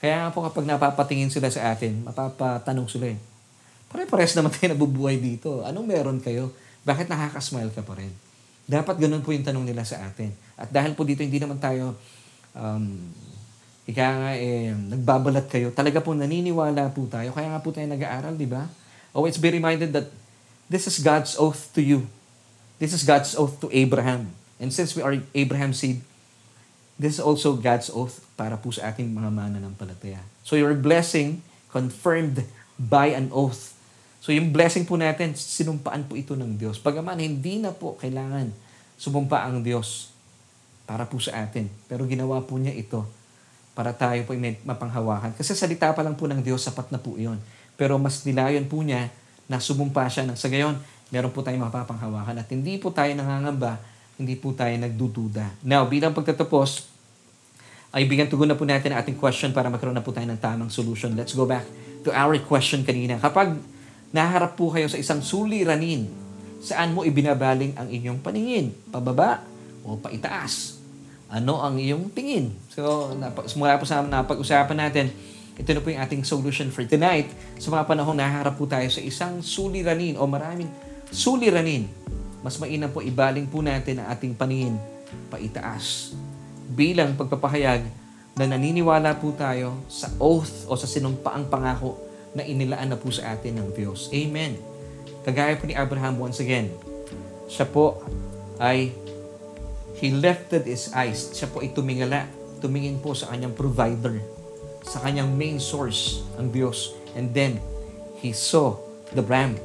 [0.00, 3.18] Kaya nga po kapag napapatingin sila sa atin, mapapatanong sila eh,
[3.92, 5.60] pare-pares naman tayo nabubuhay dito.
[5.62, 6.50] Anong meron kayo?
[6.82, 8.10] Bakit nakakasmile ka pa rin?
[8.64, 10.32] Dapat ganun po yung tanong nila sa atin.
[10.56, 11.94] At dahil po dito, hindi naman tayo,
[12.56, 13.12] um,
[13.84, 15.68] ika nga eh, nagbabalat kayo.
[15.76, 17.36] Talaga po naniniwala po tayo.
[17.36, 18.66] Kaya nga po tayo nag-aaral, di ba?
[19.12, 20.08] Always be reminded that
[20.72, 22.08] this is God's oath to you.
[22.80, 24.32] This is God's oath to Abraham.
[24.56, 26.00] And since we are Abraham's seed,
[26.96, 30.22] this is also God's oath para po sa ating mga mananampalataya.
[30.46, 32.46] So your blessing confirmed
[32.78, 33.74] by an oath.
[34.22, 36.78] So yung blessing po natin, sinumpaan po ito ng Diyos.
[36.78, 38.54] Pagaman, hindi na po kailangan
[38.94, 40.14] sumumpa ang Diyos
[40.86, 41.66] para po sa atin.
[41.90, 43.02] Pero ginawa po niya ito
[43.74, 45.34] para tayo po mapanghawakan.
[45.34, 47.42] Kasi salita pa lang po ng Diyos, sapat na po iyon.
[47.74, 49.10] Pero mas nilayon po niya
[49.50, 50.78] na sumumpa siya ng sa gayon,
[51.10, 53.82] meron po tayong mapapanghawakan at hindi po tayo nangangamba,
[54.22, 55.66] hindi po tayo nagdududa.
[55.66, 56.94] Now, bilang pagtatapos,
[57.92, 60.38] ay bigyan tugon na po natin ang ating question para magkaroon na po tayo ng
[60.40, 61.12] tamang solution.
[61.12, 61.66] Let's go back
[62.06, 63.18] to our question kanina.
[63.20, 63.58] Kapag
[64.12, 66.06] naharap po kayo sa isang suliranin,
[66.62, 68.70] saan mo ibinabaling ang inyong paningin?
[68.92, 69.42] Pababa
[69.82, 70.78] o paitaas?
[71.32, 72.52] Ano ang iyong tingin?
[72.68, 73.16] So,
[73.56, 75.08] mula po sa napag-usapan natin,
[75.56, 77.32] ito na po yung ating solution for tonight.
[77.56, 80.68] Sa mga panahong naharap po tayo sa isang suliranin o maraming
[81.08, 81.88] suliranin,
[82.44, 84.76] mas mainam po ibaling po natin ang ating paningin
[85.32, 86.12] paitaas.
[86.72, 87.84] Bilang pagpapahayag
[88.36, 93.36] na naniniwala po tayo sa oath o sa sinumpaang pangako na inilaan na po sa
[93.36, 94.08] atin ng Diyos.
[94.12, 94.56] Amen.
[95.22, 96.72] Kagaya po ni Abraham once again,
[97.46, 98.00] siya po
[98.58, 98.90] ay
[100.00, 101.30] he lifted his eyes.
[101.36, 102.26] Siya po ay tumingala,
[102.58, 104.18] tumingin po sa kanyang provider,
[104.82, 106.96] sa kanyang main source, ang Diyos.
[107.12, 107.60] And then,
[108.24, 108.80] he saw
[109.12, 109.60] the ram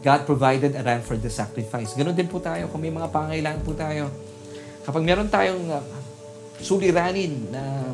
[0.00, 1.92] God provided a ram for the sacrifice.
[1.92, 4.08] Ganon din po tayo kung may mga pangailangan po tayo.
[4.80, 5.84] Kapag meron tayong uh,
[6.56, 7.84] suliranin na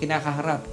[0.00, 0.64] kinakaharap,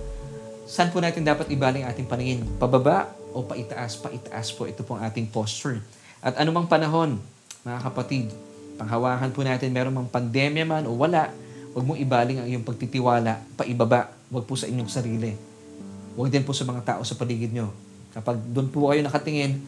[0.67, 2.43] saan po natin dapat ibaling ating paningin?
[2.59, 3.95] Pababa o paitaas?
[3.97, 4.67] Paitaas po.
[4.67, 5.79] Ito po ang ating posture.
[6.19, 7.23] At anumang panahon,
[7.63, 8.29] mga kapatid,
[8.75, 11.31] panghawakan po natin, meron mang pandemya man o wala,
[11.71, 14.11] huwag mong ibaling ang iyong pagtitiwala, paibaba.
[14.27, 15.31] Huwag po sa inyong sarili.
[16.19, 17.71] Huwag din po sa mga tao sa paligid nyo.
[18.11, 19.63] Kapag doon po kayo nakatingin,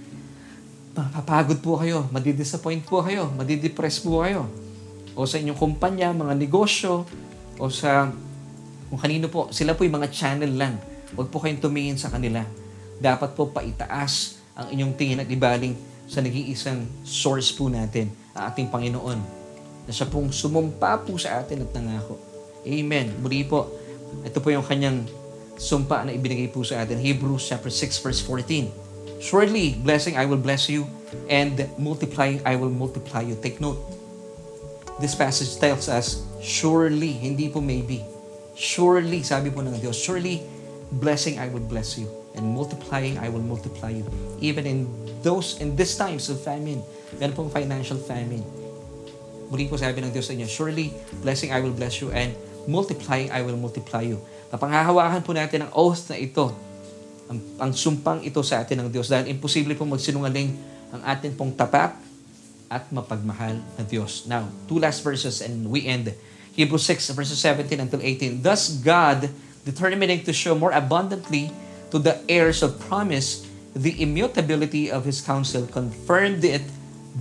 [0.92, 4.52] mapapagod po kayo, madidisappoint po kayo, madidepress po kayo.
[5.16, 7.08] O sa inyong kumpanya, mga negosyo,
[7.56, 8.12] o sa
[8.90, 10.82] kung kanino po, sila po yung mga channel lang.
[11.14, 12.42] Huwag po kayong tumingin sa kanila.
[12.98, 15.78] Dapat po paitaas ang inyong tingin at ibaling
[16.10, 19.20] sa nag-iisang source po natin, ang ating Panginoon,
[19.86, 22.18] na siya pong sumumpa po sa atin at nangako.
[22.66, 23.14] Amen.
[23.22, 23.70] Muli po,
[24.26, 25.06] ito po yung kanyang
[25.54, 26.98] sumpa na ibinigay po sa atin.
[26.98, 29.22] Hebrews chapter 6 verse 14.
[29.22, 30.88] Surely, blessing, I will bless you,
[31.28, 33.38] and multiply, I will multiply you.
[33.38, 33.78] Take note.
[34.98, 38.02] This passage tells us, surely, hindi po maybe.
[38.60, 40.44] Surely, sabi po ng Diyos, surely,
[41.00, 44.04] blessing, I will bless you, and multiplying, I will multiply you.
[44.44, 44.84] Even in
[45.24, 46.84] those, in these times of famine,
[47.16, 48.44] meron pong financial famine.
[49.48, 50.92] Muli po sabi ng Diyos sa inyo, surely,
[51.24, 52.36] blessing, I will bless you, and
[52.68, 54.20] multiplying, I will multiply you.
[54.52, 56.52] Napanghahawakan po natin ang oath na ito
[57.30, 60.50] ang, ang sumpang ito sa atin ng Diyos dahil imposible pong magsinungaling
[60.90, 61.94] ang atin pong tapat
[62.66, 64.26] at mapagmahal na Diyos.
[64.26, 66.10] Now, two last verses and we end.
[66.54, 68.42] Hebrews 6 verses 17 until 18.
[68.42, 69.30] Thus God,
[69.66, 71.52] determining to show more abundantly
[71.92, 76.66] to the heirs of promise the immutability of His counsel, confirmed it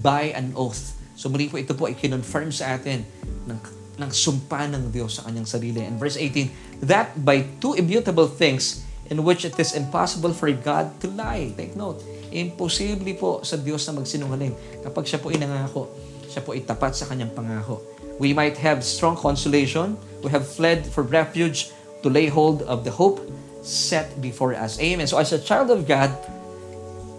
[0.00, 0.96] by an oath.
[1.18, 3.04] So muli po ito po ay kinonfirm sa atin
[3.50, 3.58] ng,
[3.98, 5.82] ng sumpa ng Diyos sa kanyang sarili.
[5.82, 11.00] And verse 18, that by two immutable things in which it is impossible for God
[11.00, 11.52] to lie.
[11.56, 14.84] Take note, imposible po sa Diyos na magsinungaling.
[14.84, 15.90] Kapag siya po inangako,
[16.28, 17.80] siya po itapat sa kanyang pangako.
[18.18, 19.96] We might have strong consolation.
[20.22, 21.70] We have fled for refuge
[22.02, 23.22] to lay hold of the hope
[23.62, 24.78] set before us.
[24.82, 25.06] Amen.
[25.06, 26.10] So as a child of God,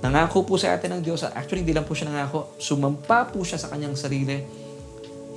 [0.04, 1.24] nangako po sa atin ng Diyos.
[1.24, 2.56] Actually, hindi lang po siya nangako.
[2.60, 4.44] Sumampa po siya sa kanyang sarili.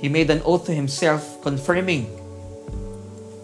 [0.03, 2.11] He made an oath to himself, confirming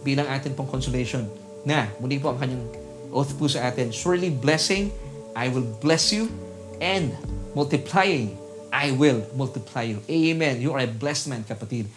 [0.03, 1.27] bilang atin pong consolation
[1.67, 2.63] na muli po ang kanyang
[3.11, 4.91] oath po sa atin, surely blessing,
[5.35, 6.27] I will bless you,
[6.79, 7.15] and
[7.55, 8.37] multiplying,
[8.69, 9.99] I will multiply you.
[10.07, 10.61] Amen.
[10.61, 11.89] You are a blessed man, kapatid.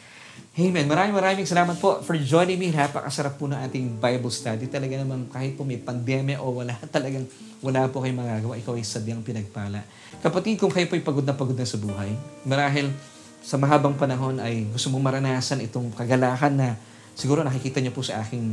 [0.53, 0.85] Amen.
[0.85, 2.69] Maraming maraming salamat po for joining me.
[2.69, 4.69] Napakasarap po ng ating Bible study.
[4.69, 7.25] Talaga naman kahit po may pandemya o wala, talagang
[7.65, 8.61] wala po kayong magagawa.
[8.61, 9.81] Ikaw ay sadyang pinagpala.
[10.21, 12.13] Kapatid, kung kayo po ay pagod na pagod na sa buhay,
[12.45, 12.93] marahil
[13.41, 16.69] sa mahabang panahon ay gusto mong maranasan itong kagalakan na
[17.17, 18.53] siguro nakikita niyo po sa aking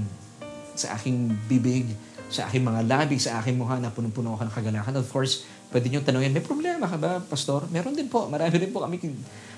[0.79, 1.83] sa aking bibig,
[2.31, 5.03] sa aking mga labi, sa aking mukha na punong-puno ako ng kagalakan.
[5.03, 5.43] Of course,
[5.75, 7.67] pwede nyo tanongin, may problema ka ba, Pastor?
[7.67, 8.31] Meron din po.
[8.31, 9.03] Marami din po kami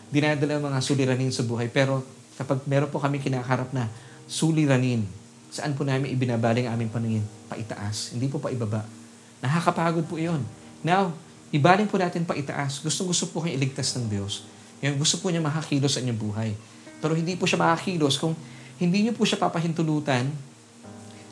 [0.10, 1.70] dinadala mga suliranin sa buhay.
[1.70, 3.86] Pero kapag meron po kami kinakaharap na
[4.26, 5.06] suliranin,
[5.54, 7.24] saan po namin ibinabaling aming paningin?
[7.46, 8.18] Paitaas.
[8.18, 8.82] Hindi po paibaba.
[9.46, 10.42] Nakakapagod po iyon.
[10.82, 11.14] Now,
[11.54, 12.82] ibaling po natin paitaas.
[12.82, 14.42] Gustong-gusto po kayo iligtas ng Diyos.
[14.82, 16.50] Yung gusto po niya makakilos sa inyong buhay.
[16.98, 18.34] Pero hindi po siya makakilos kung
[18.82, 20.26] hindi niyo po siya papahintulutan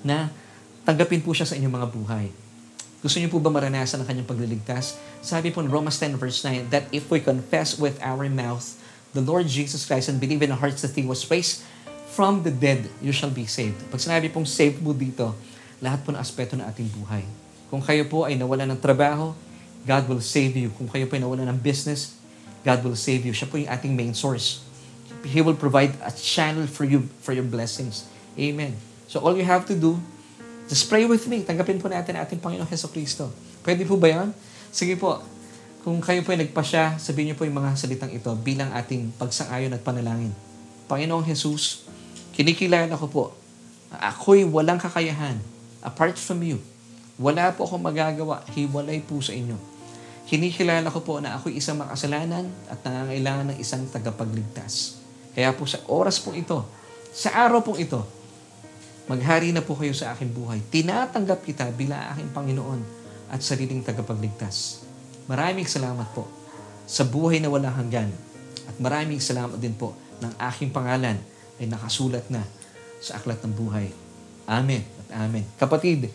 [0.05, 0.29] na
[0.85, 2.27] tanggapin po siya sa inyong mga buhay.
[2.99, 4.99] Gusto niyo po ba maranasan ang kanyang pagliligtas?
[5.23, 8.75] Sabi po in Romans 10 verse 9 that if we confess with our mouth
[9.13, 11.65] the Lord Jesus Christ and believe in our hearts that He was raised
[12.13, 13.79] from the dead, you shall be saved.
[13.93, 15.31] Pag sinabi pong saved mo dito,
[15.79, 17.23] lahat po ng aspeto ng ating buhay.
[17.69, 19.31] Kung kayo po ay nawala ng trabaho,
[19.85, 20.73] God will save you.
[20.75, 22.17] Kung kayo po ay nawala ng business,
[22.65, 23.31] God will save you.
[23.31, 24.65] Siya po yung ating main source.
[25.23, 28.09] He will provide a channel for you, for your blessings.
[28.35, 28.75] Amen.
[29.07, 30.01] So all you have to do
[30.69, 31.41] Just pray with me.
[31.41, 33.33] Tanggapin po natin ating Panginoong Heso Kristo.
[33.65, 34.29] Pwede po ba yan?
[34.69, 35.17] Sige po.
[35.79, 39.71] Kung kayo po ay nagpasya, sabihin niyo po yung mga salitang ito bilang ating pagsang-ayon
[39.71, 40.35] at panalangin.
[40.91, 41.87] Panginoong Jesus,
[42.35, 43.23] kinikilala ko po,
[43.95, 45.39] ako'y walang kakayahan
[45.79, 46.59] apart from you.
[47.15, 49.55] Wala po akong magagawa, hiwalay po sa inyo.
[50.27, 54.99] Kinikilala ko po na ako'y isang makasalanan at nangangailangan ng isang tagapagligtas.
[55.31, 56.67] Kaya po sa oras po ito,
[57.15, 58.03] sa araw po ito,
[59.07, 60.59] maghari na po kayo sa aking buhay.
[60.59, 62.83] Tinatanggap kita bilang aking Panginoon
[63.31, 64.88] at sariling tagapagligtas.
[65.29, 66.25] Maraming salamat po
[66.89, 68.09] sa buhay na walang hanggan.
[68.65, 69.93] At maraming salamat din po
[70.25, 71.21] ng aking pangalan
[71.61, 72.41] ay nakasulat na
[72.97, 73.93] sa aklat ng buhay.
[74.49, 75.45] Amen at amen.
[75.61, 76.09] Kapatid,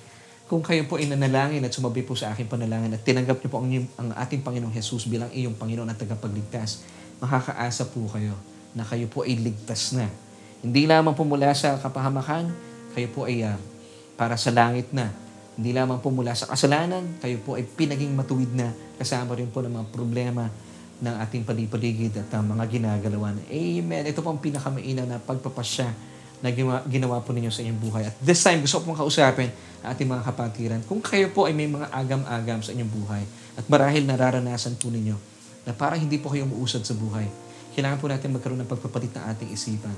[0.50, 3.62] kung kayo po ay nanalangin at sumabi po sa aking panalangin at tinanggap niyo po
[3.62, 6.82] ang, ang ating Panginoong Jesus bilang iyong Panginoon at tagapagligtas,
[7.22, 8.34] makakaasa po kayo
[8.74, 10.10] na kayo po ay ligtas na.
[10.58, 12.50] Hindi lamang po mula sa kapahamakan,
[12.98, 13.54] kayo po ay uh,
[14.18, 15.14] para sa langit na.
[15.54, 19.60] Hindi lamang po mula sa kasalanan, kayo po ay pinaging matuwid na kasama rin po
[19.64, 20.46] ng mga problema
[21.02, 23.36] ng ating palipaligid at uh, mga ginagalawan.
[23.50, 24.02] Amen.
[24.06, 25.90] Ito po ang pinakamainaw na pagpapasya
[26.44, 28.02] na ginawa, ginawa po ninyo sa inyong buhay.
[28.08, 29.50] At this time, gusto ko pong kausapin
[29.82, 30.80] ang ating mga kapatiran.
[30.86, 33.22] Kung kayo po ay may mga agam-agam sa inyong buhay
[33.58, 35.16] at marahil nararanasan po ninyo
[35.64, 37.26] na parang hindi po kayo umuusad sa buhay,
[37.74, 39.96] kailangan po natin magkaroon ng pagpapalit ng ating isipan.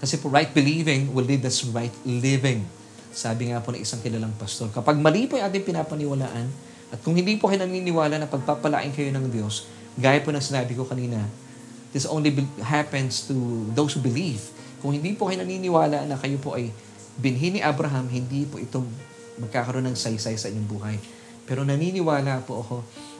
[0.00, 2.64] Kasi po right believing will lead us right living.
[3.10, 6.46] Sabi nga po ng isang kilalang pastor, kapag mali po yung ating pinapaniwalaan,
[6.90, 10.74] at kung hindi po kayo naniniwala na pagpapalain kayo ng Diyos, gaya po ng sinabi
[10.74, 11.22] ko kanina,
[11.94, 13.34] this only happens to
[13.74, 14.42] those who believe.
[14.82, 16.74] Kung hindi po kayo naniniwala na kayo po ay
[17.18, 18.82] binhi ni Abraham, hindi po ito
[19.38, 20.96] magkakaroon ng saysay sa inyong buhay.
[21.46, 22.76] Pero naniniwala po ako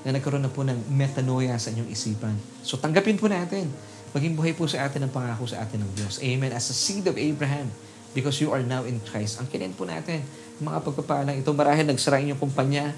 [0.06, 2.34] na nagkaroon na po ng metanoia sa inyong isipan.
[2.66, 3.70] So tanggapin po natin.
[4.10, 6.18] Maging buhay po sa atin ang pangako sa atin ng Diyos.
[6.18, 6.50] Amen.
[6.50, 7.70] As a seed of Abraham,
[8.10, 9.38] because you are now in Christ.
[9.38, 10.22] Ang kinin po natin,
[10.58, 12.90] mga pagpapalang ito, marahil nagsara inyong kumpanya,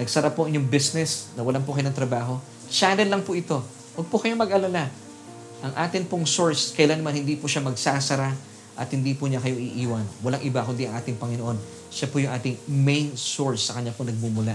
[0.00, 2.38] nagsara po inyong business, na walang po kayo ng trabaho.
[2.70, 3.62] Channel lang po ito.
[3.94, 4.90] Huwag po kayong mag-alala
[5.64, 8.36] ang atin pong source, kailanman hindi po siya magsasara
[8.76, 10.04] at hindi po niya kayo iiwan.
[10.20, 11.56] Walang iba kundi ang ating Panginoon.
[11.88, 13.72] Siya po yung ating main source.
[13.72, 14.52] Sa Kanya po nagmumula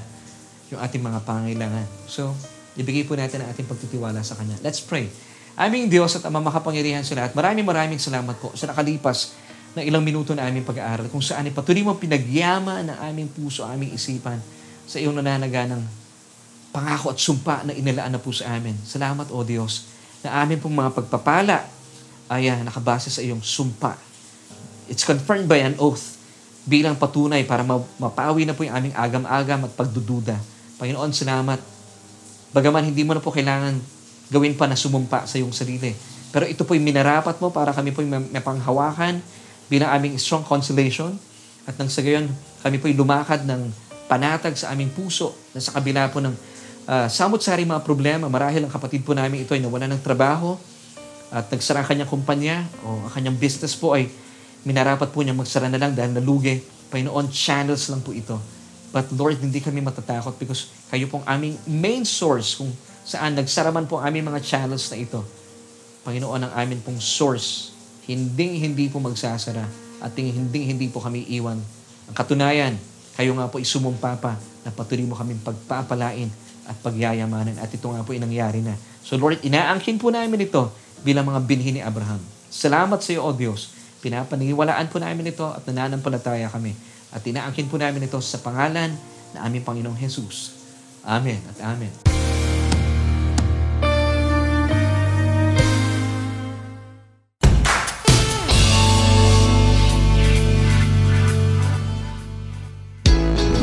[0.69, 1.89] yung ating mga pangailangan.
[2.05, 2.29] So,
[2.77, 4.53] ibigay po natin ang ating pagtitiwala sa Kanya.
[4.61, 5.09] Let's pray.
[5.57, 9.33] Aming Diyos at Ama makapangyarihan sa lahat, maraming maraming salamat po sa nakalipas
[9.73, 13.97] na ilang minuto na aming pag-aaral kung saan ipatuloy mo pinagyaman ng aming puso, aming
[13.97, 14.37] isipan
[14.89, 15.81] sa iyong nananaga ng
[16.73, 18.73] pangako at sumpa na inalaan na po sa amin.
[18.81, 19.85] Salamat, O Diyos
[20.25, 21.63] na amin pong mga pagpapala
[22.27, 23.95] ay uh, nakabase sa iyong sumpa.
[24.89, 26.17] It's confirmed by an oath
[26.67, 27.63] bilang patunay para
[27.97, 30.37] mapawi na po yung aming agam-agam at pagdududa.
[30.81, 31.61] Panginoon, salamat.
[32.51, 33.77] Bagaman hindi mo na po kailangan
[34.29, 35.93] gawin pa na sumumpa sa iyong sarili.
[36.29, 39.21] Pero ito po yung minarapat mo para kami po yung mapanghawakan
[39.69, 41.17] bilang aming strong consolation
[41.65, 42.29] at nang sa gayon,
[42.61, 46.33] kami po yung lumakad ng panatag sa aming puso na sa kabila po ng
[46.89, 48.25] uh, samot-sari mga problema.
[48.25, 50.57] Marahil ang kapatid po namin ito ay nawala ng trabaho
[51.29, 54.09] at nagsara ang kanyang kumpanya o ang kanyang business po ay
[54.65, 56.57] minarapat po niya magsara na lang dahil nalugi.
[56.89, 58.41] Panginoon, channels lang po ito.
[58.89, 62.73] But Lord, hindi kami matatakot because kayo pong aming main source kung
[63.05, 65.21] saan nagsara man po aming mga channels na ito.
[66.01, 67.69] Panginoon, ang amin pong source,
[68.09, 69.61] hindi hindi po magsasara
[70.01, 71.61] at hindi hindi po kami iwan.
[72.09, 72.73] Ang katunayan,
[73.19, 76.31] kayo nga po isumumpa pa na patuloy mo kaming pagpapalain
[76.71, 77.59] at pagyayamanan.
[77.59, 78.79] At ito nga po ay nangyari na.
[79.03, 80.71] So Lord, inaangkin po namin ito
[81.03, 82.23] bilang mga binhi ni Abraham.
[82.47, 83.75] Salamat sa iyo, O Diyos.
[83.99, 86.71] Pinapaniwalaan po namin ito at nananampalataya kami.
[87.11, 88.95] At inaangkin po namin ito sa pangalan
[89.35, 90.55] na aming Panginoong Jesus.
[91.03, 92.08] Amen at Amen.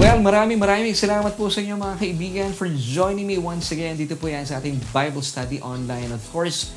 [0.06, 3.98] Well, maraming maraming salamat po sa inyo mga kaibigan for joining me once again.
[3.98, 6.14] Dito po yan sa ating Bible Study Online.
[6.14, 6.70] Of course,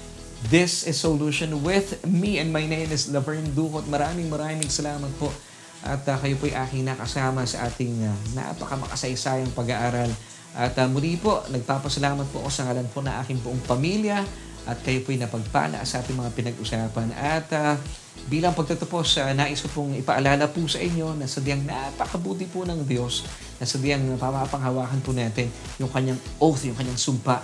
[0.50, 3.86] this is Solution with me and my name is Laverne Duhot.
[3.86, 5.30] Maraming maraming salamat po.
[5.86, 10.10] At uh, kayo po ay aking nakasama sa ating uh, napakamakasay-sayang pag-aaral.
[10.58, 14.26] At uh, muli po, nagpapasalamat po ako sa ngalan po na aking buong pamilya
[14.68, 17.14] at kayo po ay napagpala sa ating mga pinag-usapan.
[17.16, 17.76] At uh,
[18.28, 22.84] Bilang pagtatapos, uh, nais ko pong ipaalala po sa inyo na sadyang napakabuti po ng
[22.84, 23.24] Diyos,
[23.58, 25.48] na sadyang papapanghawakan po natin
[25.80, 27.40] yung kanyang oath, yung kanyang sumpa,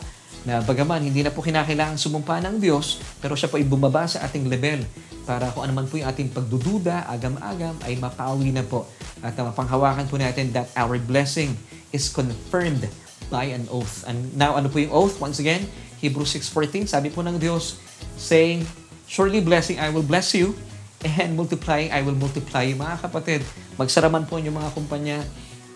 [0.46, 3.66] na bagaman hindi na po kinakailangan sumumpa ng Diyos, pero siya po ay
[4.06, 4.86] sa ating level
[5.26, 8.86] para kung anuman po yung ating pagdududa, agam-agam, ay mapawi na po.
[9.26, 11.58] At mapanghawakan po natin that our blessing
[11.90, 12.86] is confirmed
[13.30, 14.06] by an oath.
[14.06, 15.18] And now, ano po yung oath?
[15.18, 15.66] Once again,
[16.00, 17.80] Hebrews 6.14, sabi po ng Diyos,
[18.20, 18.66] saying,
[19.06, 20.58] Surely blessing, I will bless you,
[21.06, 22.66] and multiplying, I will multiply.
[22.74, 23.42] Mga kapatid,
[23.78, 25.22] magsaraman po yung mga kumpanya,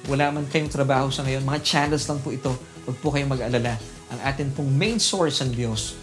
[0.10, 2.50] wala man kayong trabaho sa ngayon, mga channels lang po ito
[2.90, 3.78] huwag po kayong mag-alala.
[4.10, 5.94] Ang atin pong main source ang Diyos,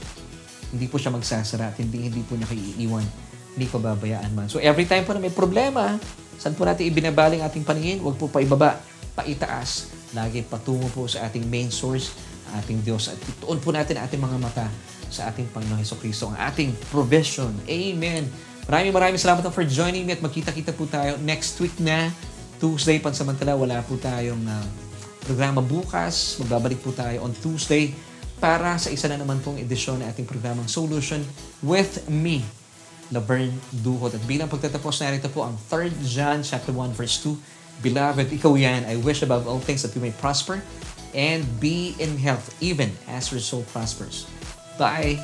[0.70, 3.06] hindi po siya magsasara at hindi, hindi po niya kayo iiwan.
[3.58, 4.46] Hindi ko babayaan man.
[4.46, 5.98] So every time po na may problema,
[6.38, 7.98] saan po natin ibinabaling ating paningin?
[7.98, 8.78] Huwag po paibaba,
[9.18, 9.95] paitaas.
[10.16, 12.16] Lagi patungo po sa ating main source,
[12.56, 13.12] ating Diyos.
[13.12, 14.66] At ituon po natin ating mga mata
[15.12, 17.52] sa ating Panginoon Heso Kristo, ang ating provision.
[17.68, 18.24] Amen.
[18.66, 22.10] Maraming maraming salamat for joining me at magkita-kita po tayo next week na
[22.58, 23.54] Tuesday pansamantala.
[23.54, 24.66] Wala po tayong uh,
[25.22, 26.40] programa bukas.
[26.42, 27.92] Magbabalik po tayo on Tuesday
[28.42, 31.22] para sa isa na naman pong edisyon ng ating programang Solution
[31.62, 32.44] with me,
[33.14, 34.12] Laverne Duhot.
[34.16, 37.55] At bilang pagtatapos, narito po ang 3 John chapter 1 verse 2.
[37.82, 38.84] Beloved, ikaw yan.
[38.84, 40.62] I wish above all things that you may prosper
[41.16, 44.28] and be in health, even as your soul prospers.
[44.76, 45.16] Bye!